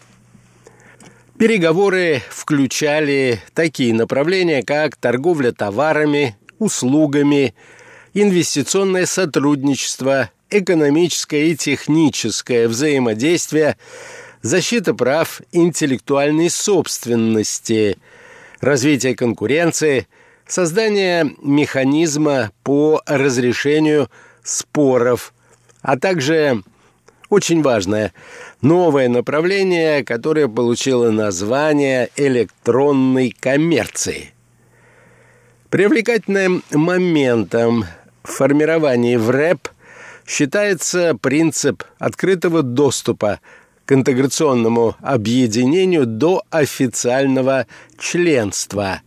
[1.38, 7.54] Переговоры включали такие направления, как торговля товарами, услугами,
[8.16, 13.78] инвестиционное сотрудничество, экономическое и техническое взаимодействие–
[14.42, 18.00] защита прав интеллектуальной собственности,
[18.60, 20.08] развитие конкуренции,
[20.48, 24.10] создание механизма по разрешению
[24.44, 25.34] споров,
[25.82, 26.64] а также
[27.30, 28.14] очень важное
[28.62, 34.34] новое направление, которое получило название электронной коммерции.
[35.70, 37.86] Привлекательным моментом
[38.24, 39.70] в формировании ВРЭП
[40.28, 43.40] считается принцип открытого доступа
[43.86, 47.68] к интеграционному объединению до официального
[47.98, 49.02] членства,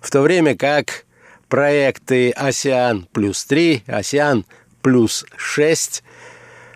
[0.00, 1.04] в то время как
[1.48, 4.44] проекты «Асиан плюс 3», «Асиан
[4.86, 6.04] плюс 6»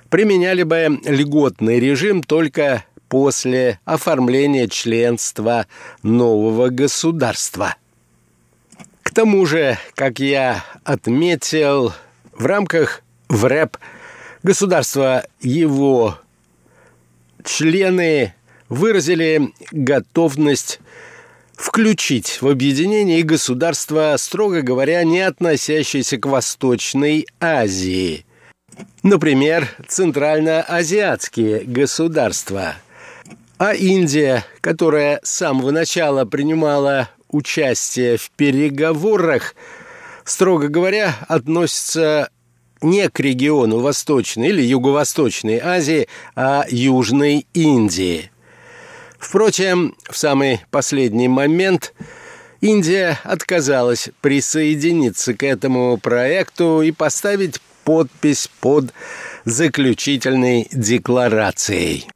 [0.09, 5.69] применяли бы льготный режим только после оформления членства
[6.03, 7.77] нового государства.
[9.05, 11.93] К тому же, как я отметил,
[12.33, 13.77] в рамках ВРЭП
[14.43, 16.19] государство его
[17.45, 18.35] члены
[18.69, 20.81] выразили готовность
[21.61, 28.25] включить в объединение государства, строго говоря, не относящиеся к Восточной Азии.
[29.03, 32.77] Например, центральноазиатские государства.
[33.59, 39.55] А Индия, которая с самого начала принимала участие в переговорах,
[40.25, 42.31] строго говоря, относится
[42.81, 48.31] не к региону Восточной или Юго-Восточной Азии, а Южной Индии.
[49.21, 51.95] Впрочем, в самый последний момент
[52.61, 58.93] Индия отказалась присоединиться к этому проекту и поставить подпись под
[59.45, 62.09] заключительной декларацией.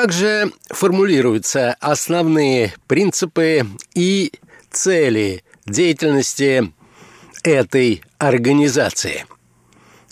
[0.00, 4.32] Как же формулируются основные принципы и
[4.70, 6.72] цели деятельности
[7.42, 9.26] этой организации.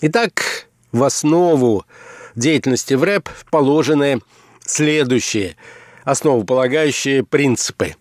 [0.01, 1.87] Итак, в основу
[2.35, 4.21] деятельности в рэп положены
[4.63, 5.55] следующие
[6.03, 7.95] основополагающие принципы.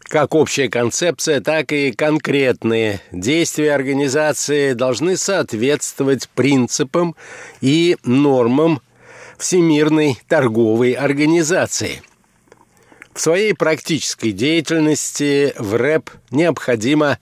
[0.00, 7.14] Как общая концепция, так и конкретные действия организации должны соответствовать принципам
[7.60, 8.82] и нормам
[9.38, 12.02] Всемирной торговой организации.
[13.12, 17.18] В своей практической деятельности в РЭП необходимо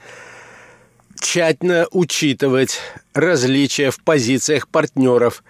[1.20, 2.80] тщательно учитывать
[3.14, 5.44] различия в позициях партнеров,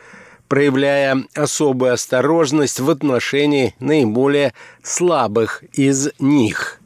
[0.48, 4.52] проявляя особую осторожность в отношении наиболее
[4.82, 6.80] слабых из них.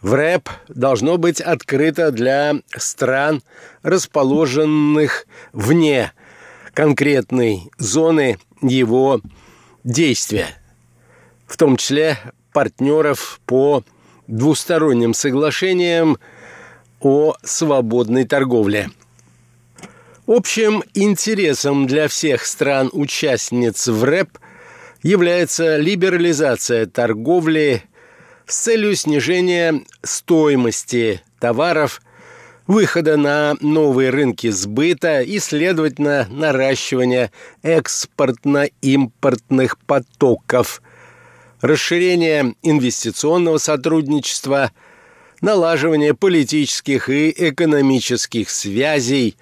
[0.00, 3.42] В РЭП должно быть открыто для стран,
[3.82, 6.12] расположенных вне
[6.78, 9.20] конкретной зоны его
[9.82, 10.46] действия,
[11.44, 12.18] в том числе
[12.52, 13.82] партнеров по
[14.28, 16.18] двусторонним соглашениям
[17.00, 18.90] о свободной торговле.
[20.28, 24.38] Общим интересом для всех стран-участниц в РЭП
[25.02, 27.82] является либерализация торговли
[28.46, 32.00] с целью снижения стоимости товаров,
[32.68, 37.32] выхода на новые рынки сбыта и, следовательно, наращивания
[37.64, 40.80] экспортно-импортных потоков,
[41.60, 44.70] расширение инвестиционного сотрудничества–
[45.40, 49.36] налаживание политических и экономических связей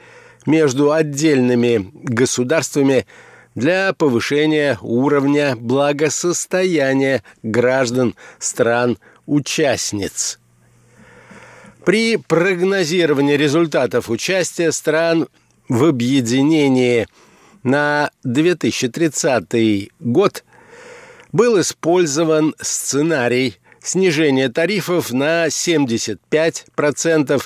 [0.44, 3.06] между отдельными государствами
[3.54, 10.38] для повышения уровня благосостояния граждан стран-участниц.
[11.86, 15.28] При прогнозировании результатов участия стран
[15.68, 17.06] в объединении
[17.62, 20.42] на 2030 год
[21.30, 27.44] был использован сценарий снижение тарифов на 75%,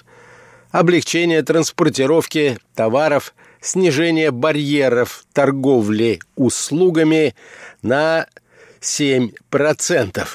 [0.70, 7.34] облегчение транспортировки товаров, снижение барьеров торговли услугами
[7.82, 8.26] на
[8.80, 10.26] 7%.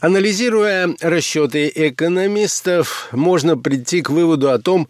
[0.00, 4.88] Анализируя расчеты экономистов, можно прийти к выводу о том,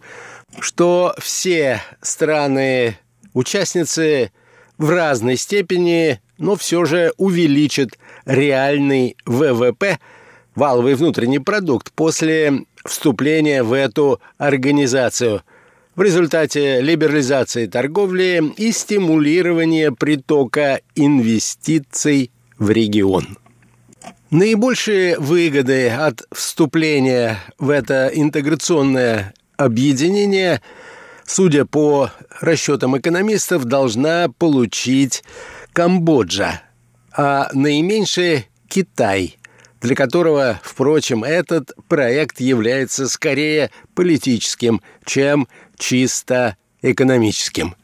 [0.61, 4.31] что все страны-участницы
[4.77, 9.99] в разной степени, но все же увеличат реальный ВВП,
[10.55, 15.43] валовый внутренний продукт, после вступления в эту организацию
[15.95, 23.40] в результате либерализации торговли и стимулирования притока инвестиций в регион.
[24.31, 30.61] Наибольшие выгоды от вступления в это интеграционное объединение–
[31.31, 35.23] судя по расчетам экономистов, должна получить
[35.73, 36.61] Камбоджа,
[37.15, 39.37] а наименьшее– Китай,
[39.81, 47.75] для которого, впрочем, этот проект является скорее политическим, чем чисто экономическим.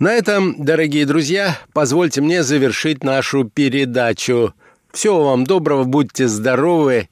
[0.00, 4.54] На этом, дорогие друзья, позвольте мне завершить нашу передачу.
[4.96, 7.10] Всего вам доброго, будьте здоровы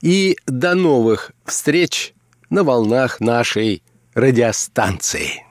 [0.00, 2.14] и до новых встреч
[2.48, 3.82] на волнах нашей
[4.14, 5.44] радиостанции.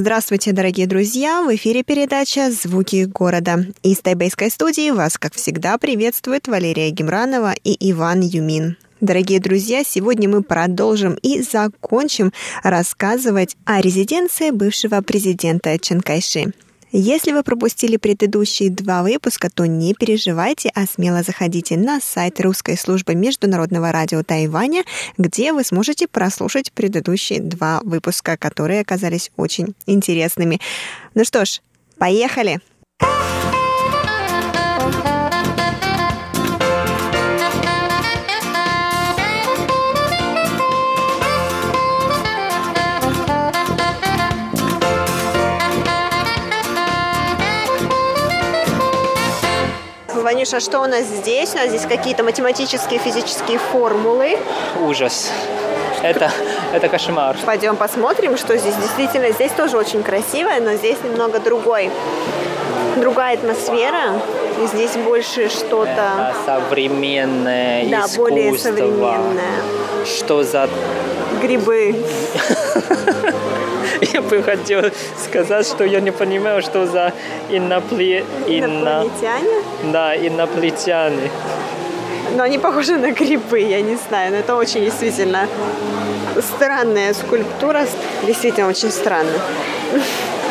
[0.00, 1.42] Здравствуйте, дорогие друзья!
[1.42, 3.66] В эфире передача «Звуки города».
[3.82, 8.76] Из тайбэйской студии вас, как всегда, приветствует Валерия Гемранова и Иван Юмин.
[9.00, 12.32] Дорогие друзья, сегодня мы продолжим и закончим
[12.62, 16.52] рассказывать о резиденции бывшего президента Чанкайши.
[16.90, 22.78] Если вы пропустили предыдущие два выпуска, то не переживайте, а смело заходите на сайт русской
[22.78, 24.84] службы международного радио Тайваня,
[25.18, 30.60] где вы сможете прослушать предыдущие два выпуска, которые оказались очень интересными.
[31.14, 31.60] Ну что ж,
[31.98, 32.60] поехали!
[32.98, 33.27] Поехали!
[50.28, 51.54] Ванюша, что у нас здесь?
[51.54, 54.36] У нас здесь какие-то математические, физические формулы.
[54.86, 55.32] Ужас.
[56.02, 56.30] Это,
[56.70, 57.34] это кошмар.
[57.46, 59.30] Пойдем посмотрим, что здесь действительно.
[59.30, 61.90] Здесь тоже очень красиво, но здесь немного другой.
[62.96, 64.20] Другая атмосфера.
[64.62, 66.34] И здесь больше что-то...
[66.44, 68.20] современное Да, искусство.
[68.20, 69.62] более современное.
[70.04, 70.68] Что за...
[71.40, 71.96] Грибы.
[74.12, 74.82] Я бы хотел
[75.16, 77.12] сказать, что я не понимаю, что за
[77.50, 78.24] инопле...
[78.46, 79.62] инопланетяне.
[79.92, 81.30] Да, инопланетяне.
[82.36, 84.32] Но они похожи на грибы, я не знаю.
[84.32, 85.48] Но это очень действительно
[86.40, 87.86] странная скульптура.
[88.26, 89.32] Действительно очень странно.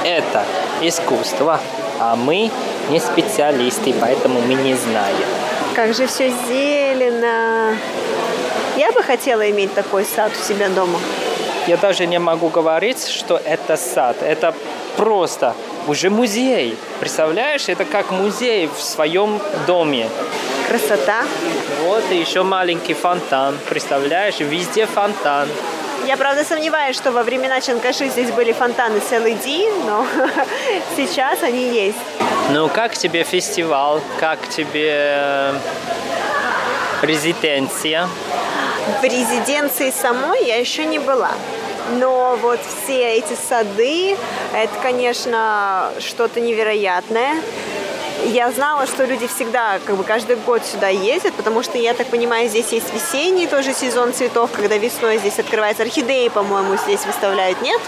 [0.04, 0.43] Это
[0.82, 1.60] искусство,
[2.00, 2.50] а мы
[2.89, 5.28] не специалисты, поэтому мы не знаем.
[5.76, 7.76] Как же все зелено.
[8.76, 11.00] Я бы хотела иметь такой сад у себя дома.
[11.68, 14.15] Я даже не могу говорить, что это сад.
[14.22, 14.53] Это
[14.95, 15.53] просто
[15.88, 16.78] уже музей.
[17.01, 20.09] Представляешь, это как музей в своем доме.
[20.70, 21.24] Красота.
[21.84, 23.57] Вот и еще маленький фонтан.
[23.70, 25.49] Представляешь, везде фонтан.
[26.05, 30.05] Я, правда, сомневаюсь, что во времена Чанкаши здесь были фонтаны с LED, но
[30.95, 31.97] сейчас они есть.
[32.51, 33.99] Ну, как тебе фестиваль?
[34.20, 35.53] Как тебе э,
[37.01, 38.07] резиденция?
[39.01, 41.32] В резиденции самой я еще не была.
[41.92, 44.18] Но вот все эти сады,
[44.54, 47.36] это, конечно, что-то невероятное.
[48.26, 52.08] Я знала, что люди всегда, как бы каждый год сюда ездят, потому что, я так
[52.08, 57.62] понимаю, здесь есть весенний тоже сезон цветов, когда весной здесь открывается орхидеи, по-моему, здесь выставляют,
[57.62, 57.80] нет?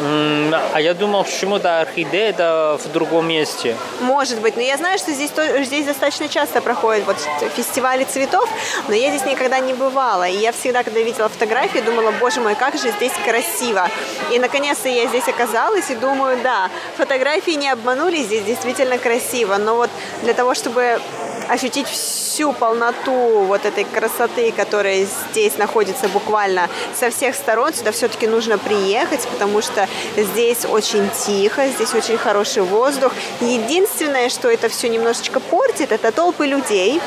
[0.00, 3.76] А я думал, почему-то орхидея это в другом месте.
[4.00, 5.30] Может быть, но я знаю, что здесь,
[5.66, 7.16] здесь достаточно часто проходят вот
[7.56, 8.48] фестивали цветов,
[8.88, 10.28] но я здесь никогда не бывала.
[10.28, 13.88] И я всегда, когда видела фотографии, думала, боже мой, как же здесь красиво.
[14.32, 19.56] И наконец-то я здесь оказалась и думаю, да, фотографии не обманули, здесь действительно красиво.
[19.56, 19.90] Но вот
[20.22, 21.00] для того, чтобы
[21.48, 27.72] ощутить всю полноту вот этой красоты, которая здесь находится буквально со всех сторон.
[27.72, 33.12] Сюда все-таки нужно приехать, потому что здесь очень тихо, здесь очень хороший воздух.
[33.40, 37.00] Единственное, что это все немножечко портит, это толпы людей.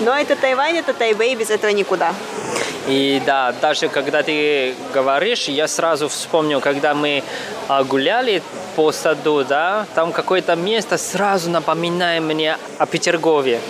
[0.00, 2.14] Но это Тайвань, это Тайбэй, без этого никуда.
[2.86, 7.24] И да, даже когда ты говоришь, я сразу вспомнил, когда мы
[7.68, 8.42] а, гуляли
[8.76, 13.60] по саду, да, там какое-то место сразу напоминает мне о Петергове.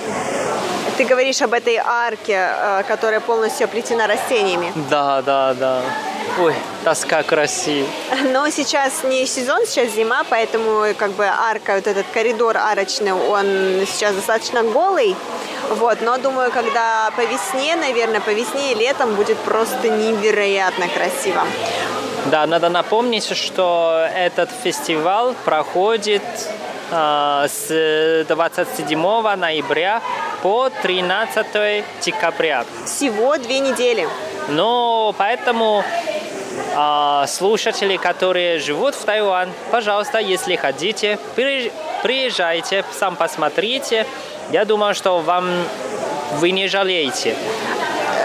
[0.96, 4.72] Ты говоришь об этой арке, а, которая полностью оплетена растениями.
[4.88, 5.82] Да, да, да.
[6.40, 7.86] Ой, тоска красив.
[8.32, 13.46] Но сейчас не сезон, сейчас зима, поэтому как бы арка, вот этот коридор арочный, он
[13.86, 15.14] сейчас достаточно голый.
[15.70, 21.42] Вот, но думаю, когда по весне, наверное, по весне и летом будет просто невероятно красиво.
[22.26, 26.22] Да, надо напомнить, что этот фестиваль проходит
[26.90, 29.00] э, с 27
[29.36, 30.02] ноября
[30.42, 32.64] по 13 декабря.
[32.84, 34.08] Всего две недели.
[34.48, 35.84] Ну, поэтому
[36.76, 41.18] э, слушатели, которые живут в Тайвань, пожалуйста, если хотите,
[42.02, 44.06] приезжайте, сам посмотрите,
[44.52, 45.48] я думаю, что вам
[46.34, 47.34] вы не жалеете.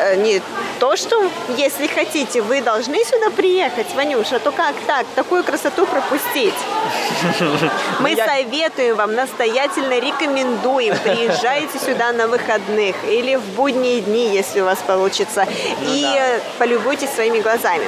[0.01, 0.41] Э, не
[0.81, 6.55] то, что если хотите, вы должны сюда приехать, Ванюша, то как так, такую красоту пропустить?
[7.99, 14.65] Мы советуем вам, настоятельно рекомендуем, приезжайте сюда на выходных или в будние дни, если у
[14.65, 15.45] вас получится,
[15.81, 16.17] ну и
[16.57, 17.87] полюбуйтесь своими глазами.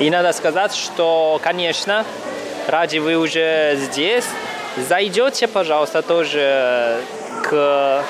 [0.00, 2.04] И надо сказать, что, конечно,
[2.66, 4.26] ради вы уже здесь,
[4.76, 7.00] зайдете, пожалуйста, тоже
[7.44, 8.02] к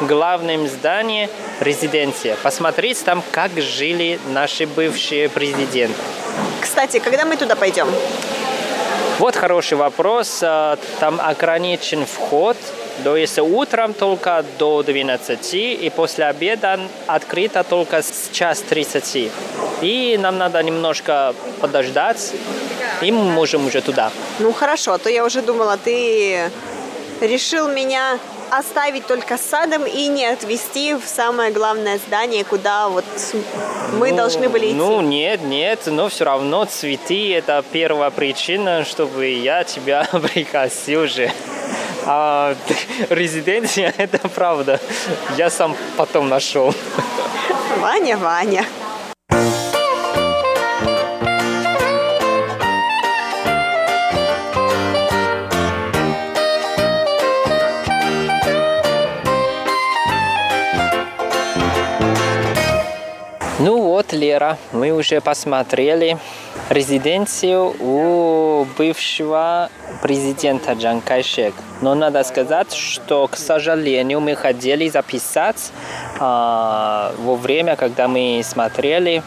[0.00, 1.30] главным зданиям
[1.60, 2.36] резиденции.
[2.42, 5.94] Посмотреть там, как жили наши бывшие президенты.
[6.60, 7.88] Кстати, когда мы туда пойдем?
[9.18, 10.40] Вот хороший вопрос.
[10.42, 12.56] А, там ограничен вход.
[13.02, 19.30] То есть утром только до 12 и после обеда открыто только с час 30.
[19.82, 22.32] И нам надо немножко подождать,
[23.02, 24.12] и мы можем уже туда.
[24.38, 26.50] Ну хорошо, а то я уже думала, ты
[27.20, 28.18] решил меня
[28.50, 33.04] оставить только садом и не отвезти в самое главное здание, куда вот
[33.98, 34.74] мы ну, должны были идти.
[34.74, 41.30] Ну, нет, нет, но все равно цветы– это первая причина, чтобы я тебя пригласил же.
[42.06, 42.54] А
[43.08, 44.80] резиденция– это правда.
[45.36, 46.74] Я сам потом нашел.
[47.80, 48.64] Ваня, Ваня.
[64.14, 66.16] Лера, мы уже посмотрели
[66.70, 69.68] резиденцию у бывшего
[70.02, 71.54] президента Джан Кайшек.
[71.82, 75.72] Но надо сказать, что, к сожалению, мы хотели записать
[76.18, 79.22] а, во время, когда мы смотрели,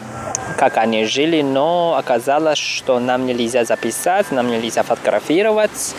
[0.56, 5.94] как они жили, но оказалось, что нам нельзя записать, нам нельзя фотографировать,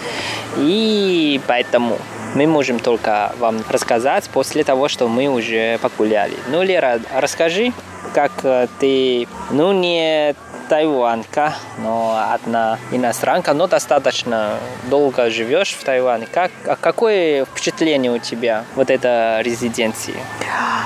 [0.57, 1.97] и поэтому
[2.35, 6.35] мы можем только вам рассказать после того, что мы уже погуляли.
[6.49, 7.73] Ну, Лера, расскажи,
[8.14, 10.36] как э, ты, ну, не
[10.70, 14.57] тайванька, но одна иностранка, но достаточно
[14.89, 16.28] долго живешь в Тайване.
[16.32, 20.16] Как, а какое впечатление у тебя вот эта резиденции?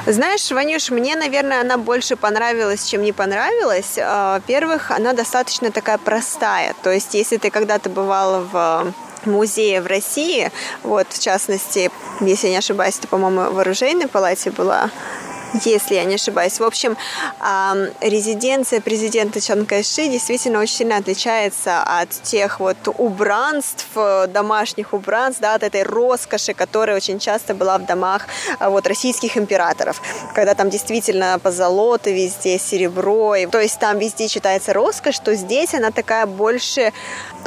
[0.07, 3.97] Знаешь, Ванюш, мне, наверное, она больше понравилась, чем не понравилась.
[4.01, 6.74] А, во-первых, она достаточно такая простая.
[6.82, 8.93] То есть, если ты когда-то бывала в
[9.26, 10.51] музее в России,
[10.84, 14.89] вот, в частности, если не ошибаюсь, это, по-моему, в оружейной палате была
[15.65, 16.59] если я не ошибаюсь.
[16.59, 16.97] В общем,
[18.01, 23.87] резиденция президента Чан Кайши действительно очень сильно отличается от тех вот убранств,
[24.27, 28.27] домашних убранств, да, от этой роскоши, которая очень часто была в домах
[28.59, 30.01] а, вот, российских императоров,
[30.33, 35.73] когда там действительно позолота везде, серебро, и, то есть там везде читается роскошь, то здесь
[35.73, 36.91] она такая больше,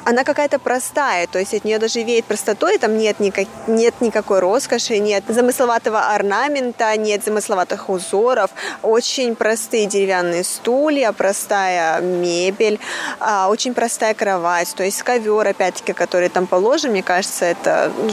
[0.04, 4.38] она какая-то простая, то есть от нее даже веет простотой, там нет, никак, нет никакой
[4.38, 8.50] роскоши, нет замысловатого орнамента, нет замысловатых узоров,
[8.82, 12.78] очень простые деревянные стулья, простая мебель,
[13.20, 18.10] а, очень простая кровать, то есть ковер, опять-таки, который там положен, мне кажется, это ну,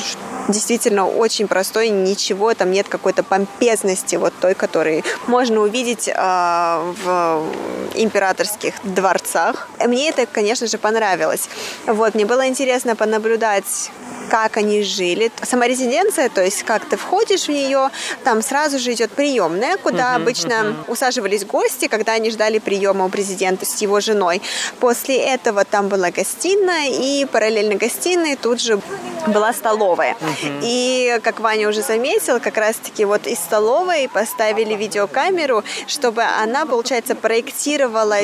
[0.48, 7.44] действительно очень простой, ничего, там нет какой-то помпезности вот той, которой можно увидеть э, в
[7.96, 9.68] императорских дворцах.
[9.80, 11.50] Мне это, конечно же, понравилось.
[11.86, 13.92] Вот, мне было интересно понаблюдать
[14.30, 15.32] как они жили.
[15.44, 17.90] Сама резиденция, то есть как ты входишь в нее,
[18.24, 23.10] там сразу же идет приемная, куда uh-huh, обычно усаживались гости, когда они ждали приема у
[23.10, 24.42] президента с его женой.
[24.80, 28.80] После этого там была гостиная, и параллельно гостиной тут же
[29.28, 30.16] была столовая.
[30.62, 37.16] И, как Ваня уже заметил, как раз-таки вот из столовой поставили видеокамеру, чтобы она, получается,
[37.16, 38.18] проектировала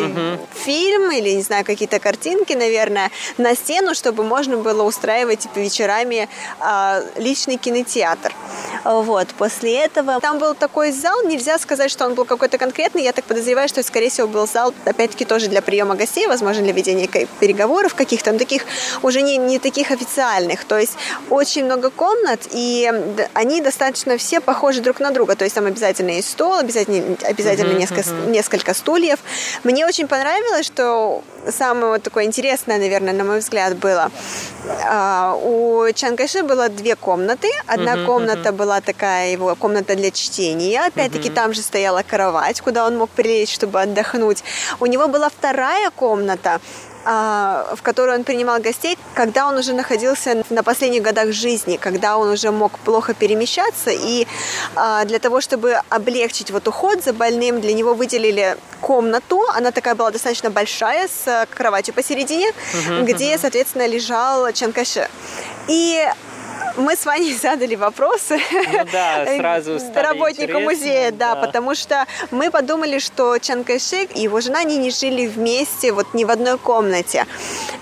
[0.54, 5.80] фильм или, не знаю, какие-то картинки, наверное, на стену, чтобы можно было устраивать типа, вечера
[5.80, 6.28] вечерами
[6.60, 8.34] а, личный кинотеатр.
[8.84, 9.28] Вот.
[9.38, 13.26] После этого там был такой зал, нельзя сказать, что он был какой-то конкретный, я так
[13.26, 17.08] подозреваю, что, скорее всего, был зал, опять-таки, тоже для приема гостей, возможно, для ведения
[17.40, 18.64] переговоров каких-то, но таких
[19.02, 20.66] уже не, не таких официальных.
[20.66, 20.94] То есть
[21.30, 22.92] очень много комнат, и
[23.34, 25.36] они достаточно все похожи друг на друга.
[25.36, 28.30] То есть там обязательно есть стол, обязательно, обязательно uh-huh, несколько, uh-huh.
[28.32, 29.20] несколько стульев.
[29.64, 34.12] Мне очень понравилось, что самое вот такое интересное, наверное, на мой взгляд, было.
[34.86, 37.50] А, у Чан Кайши было две комнаты.
[37.68, 38.54] Одна uh-huh, комната uh-huh.
[38.54, 40.82] была такая его комната для чтения.
[40.86, 41.34] Опять-таки uh-huh.
[41.34, 44.43] там же стояла кровать, куда он мог прилечь, чтобы отдохнуть.
[44.80, 46.59] У него была вторая комната,
[47.05, 52.17] а, в которой он принимал гостей, когда он уже находился на последних годах жизни, когда
[52.17, 54.28] он уже мог плохо перемещаться, и
[54.76, 59.95] а, для того, чтобы облегчить вот уход за больным, для него выделили комнату, она такая
[59.95, 62.51] была достаточно большая, с кроватью посередине,
[63.01, 65.09] где, соответственно, лежал Чанкаше.
[65.67, 66.05] И
[66.80, 72.52] мы с вами задали вопросы ну, да, сразу работнику музея, да, да, потому что мы
[72.52, 76.58] подумали, что Чан Кайшек и его жена, они не жили вместе, вот ни в одной
[76.58, 77.26] комнате.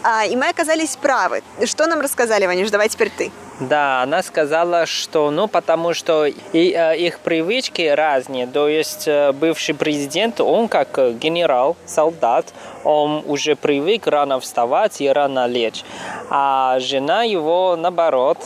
[0.04, 1.44] А, и мы оказались правы.
[1.66, 2.70] Что нам рассказали, Ванюш?
[2.70, 3.32] Давай теперь ты.
[3.60, 8.46] Да, она сказала, что, ну, потому что и, э, их привычки разные.
[8.46, 12.54] То есть э, бывший президент, он как генерал, солдат,
[12.84, 15.84] он уже привык рано вставать и рано лечь.
[16.30, 18.38] А жена его, наоборот,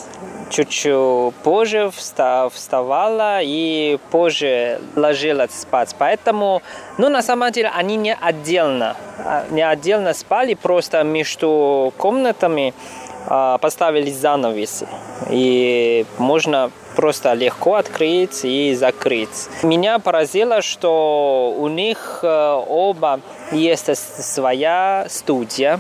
[0.50, 5.96] чуть-чуть позже вставала и позже ложилась спать.
[5.98, 6.62] Поэтому,
[6.98, 12.74] ну, на самом деле, они не отдельно, а, не отдельно спали, просто между комнатами
[13.34, 14.90] а, поставили занавесы.
[15.30, 19.48] И можно просто легко открыть и закрыть.
[19.64, 23.22] Меня поразило, что у них э, оба
[23.54, 25.80] есть своя студия.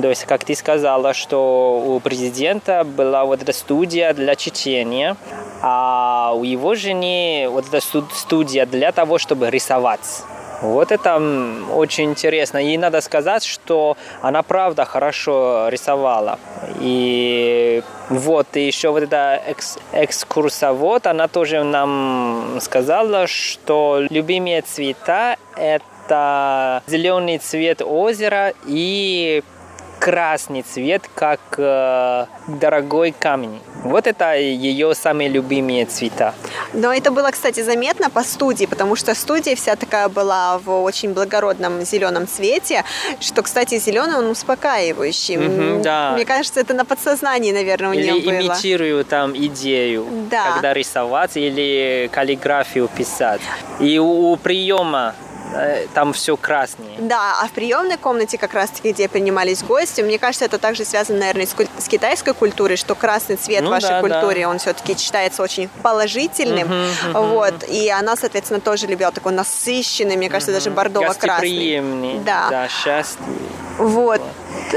[0.00, 5.16] То есть, как ты сказала, что у президента была вот эта студия для чтения,
[5.62, 10.22] а у его жены вот эта студия для того, чтобы рисовать.
[10.62, 11.16] Вот это
[11.72, 12.58] очень интересно.
[12.58, 16.38] И надо сказать, что она правда хорошо рисовала.
[16.80, 25.36] И вот, и еще вот эта экс экскурсовод, она тоже нам сказала, что любимые цвета–
[25.56, 29.42] это зеленый цвет озера и
[29.98, 33.60] красный цвет, как э, дорогой камень.
[33.82, 36.34] Вот это ее самые любимые цвета.
[36.72, 41.12] Но это было, кстати, заметно по студии, потому что студия вся такая была в очень
[41.12, 42.84] благородном зеленом цвете,
[43.20, 45.36] что, кстати, зеленый он успокаивающий.
[45.36, 46.12] Mm-hmm, да.
[46.12, 48.46] Мне кажется, это на подсознании, наверное, у или нее было.
[48.46, 50.52] Имитирую там идею, да.
[50.52, 53.40] когда рисовать или каллиграфию писать.
[53.80, 55.14] И у, у приема
[55.94, 56.96] там все краснее.
[56.98, 61.20] Да, а в приемной комнате, как раз-таки, где принимались гости, мне кажется, это также связано,
[61.20, 64.48] наверное, с, с китайской культурой, что красный цвет ну, в вашей да, культуре, да.
[64.48, 66.68] он все-таки считается очень положительным.
[66.68, 67.28] Uh-huh, uh-huh.
[67.28, 70.54] Вот, и она, соответственно, тоже любила такой насыщенный, мне кажется, uh-huh.
[70.54, 72.20] даже бордово-красный.
[72.24, 72.48] Да.
[72.50, 73.20] да, счастье.
[73.78, 74.20] Вот.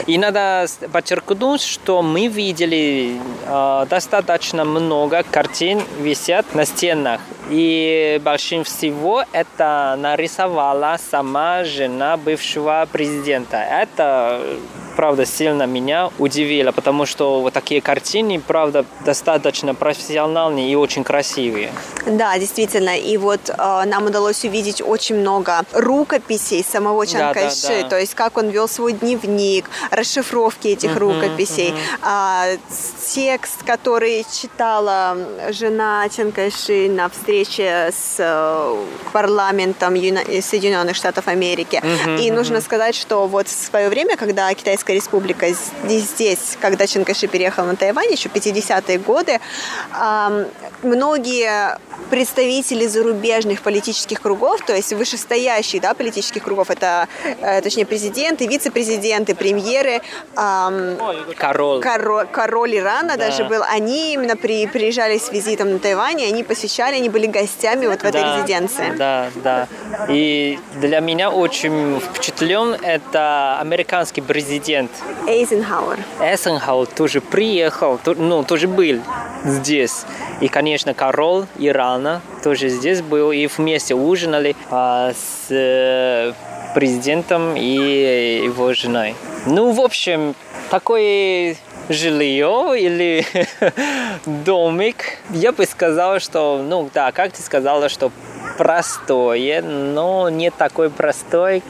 [0.07, 7.21] И надо подчеркнуть, что мы видели э, достаточно много картин висят на стенах.
[7.49, 13.57] И большим всего это нарисовала сама жена бывшего президента.
[13.57, 14.41] Это
[14.95, 21.71] правда, сильно меня удивило, потому что вот такие картины, правда, достаточно профессиональные и очень красивые.
[22.05, 22.97] Да, действительно.
[22.97, 27.89] И вот э, нам удалось увидеть очень много рукописей самого Чан да, Кайши, да, да.
[27.89, 31.99] то есть как он вел свой дневник, расшифровки этих uh-huh, рукописей, uh-huh.
[32.01, 32.45] А,
[33.13, 35.17] текст, который читала
[35.51, 38.75] жена Чан Кайши на встрече с э,
[39.13, 41.81] парламентом Соединенных Штатов Америки.
[41.83, 42.33] Uh-huh, и uh-huh.
[42.33, 45.45] нужно сказать, что вот в свое время, когда китайская Китайская республика
[45.87, 49.39] здесь, когда Чинкаши переехал на Тайвань, еще 50-е годы,
[50.81, 51.77] многие
[52.09, 59.35] представители зарубежных политических кругов, то есть вышестоящих да, политических кругов, это, э, точнее, президенты, вице-президенты,
[59.35, 60.01] премьеры,
[60.33, 61.81] король.
[61.81, 63.27] Король, король Ирана да.
[63.27, 67.85] даже был, они именно при, приезжали с визитом на Тайвань, они посещали, они были гостями
[67.85, 68.93] вот в этой да, резиденции.
[68.97, 69.67] Да, да.
[70.07, 74.91] И для меня очень впечатлен это американский президент президент
[75.27, 75.99] Эйзенхауэр.
[76.21, 79.01] Эйзенхауэр тоже приехал, ну, тоже был
[79.43, 80.05] здесь.
[80.41, 83.31] И, конечно, король Ирана тоже здесь был.
[83.31, 86.33] И вместе ужинали а, с э,
[86.75, 89.15] президентом и его женой.
[89.47, 90.35] Ну, в общем,
[90.69, 91.57] такой
[91.89, 93.25] жилье или
[94.45, 98.11] домик, я бы сказал, что, ну да, как ты сказала, что
[98.57, 101.63] простое, но не такой простой,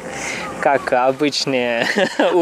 [0.60, 1.88] как обычные.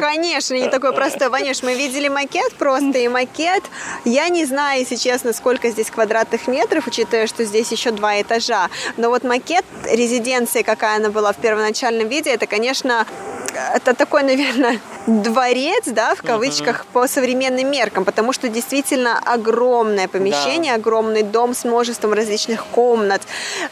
[0.00, 1.28] Конечно, не такой простой.
[1.28, 3.62] Ванюш, мы видели макет просто, и макет,
[4.04, 8.68] я не знаю, если честно, сколько здесь квадратных метров, учитывая, что здесь еще два этажа.
[8.96, 13.06] Но вот макет резиденции, какая она была в первоначальном виде, это, конечно,
[13.74, 16.92] это такой, наверное, дворец, да, в кавычках, uh-huh.
[16.92, 20.80] по современным меркам, потому что действительно огромное помещение, да.
[20.80, 23.22] огромный дом с множеством различных комнат.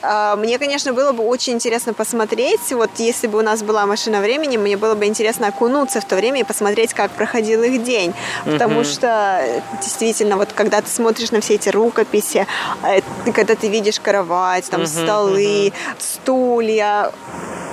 [0.02, 4.20] А, мне, конечно, было бы очень интересно посмотреть, вот если бы у нас была машина
[4.20, 8.14] времени, мне было бы интересно окунуться в то время и посмотреть, как проходил их день,
[8.44, 8.92] потому uh-huh.
[8.92, 12.46] что действительно, вот когда ты смотришь на все эти рукописи,
[12.82, 13.02] э,
[13.34, 15.72] когда ты видишь кровать, там uh-huh, столы, uh-huh.
[15.98, 17.12] стулья,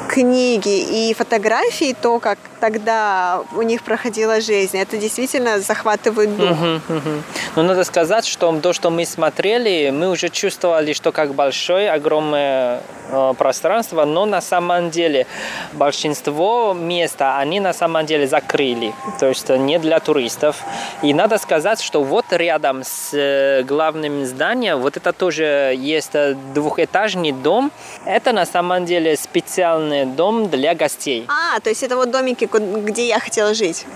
[0.07, 6.51] книги и фотографии, то, как тогда у них проходила жизнь, это действительно захватывает дух.
[6.51, 7.09] Угу, угу.
[7.55, 12.81] Но надо сказать, что то, что мы смотрели, мы уже чувствовали, что как большое, огромное
[13.09, 15.25] э, пространство, но на самом деле
[15.73, 20.63] большинство места они на самом деле закрыли, то есть не для туристов.
[21.01, 26.13] И надо сказать, что вот рядом с э, главным зданием, вот это тоже есть
[26.53, 27.71] двухэтажный дом,
[28.05, 31.25] это на самом деле специальный дом для гостей.
[31.27, 32.49] А, то есть это вот домики,
[32.85, 33.85] где я хотела жить.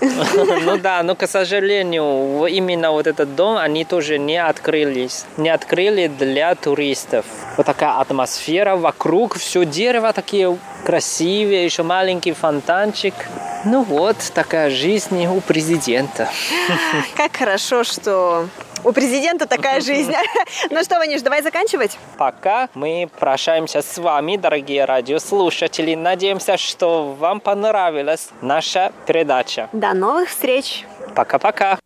[0.64, 5.24] Ну да, но, к сожалению, именно вот этот дом, они тоже не открылись.
[5.36, 7.24] Не открыли для туристов.
[7.56, 13.14] Вот такая атмосфера вокруг, все дерево такие красивые, еще маленький фонтанчик.
[13.64, 16.28] Ну вот, такая жизнь у президента.
[17.16, 18.48] Как хорошо, что
[18.84, 20.12] у президента такая жизнь.
[20.70, 21.98] Ну что, Ванюш, давай заканчивать?
[22.16, 25.94] Пока мы прощаемся с вами, дорогие радиослушатели.
[25.94, 29.68] Надеемся, что вам понравилась наша передача.
[29.72, 30.84] До новых встреч.
[31.14, 31.78] Пока-пока.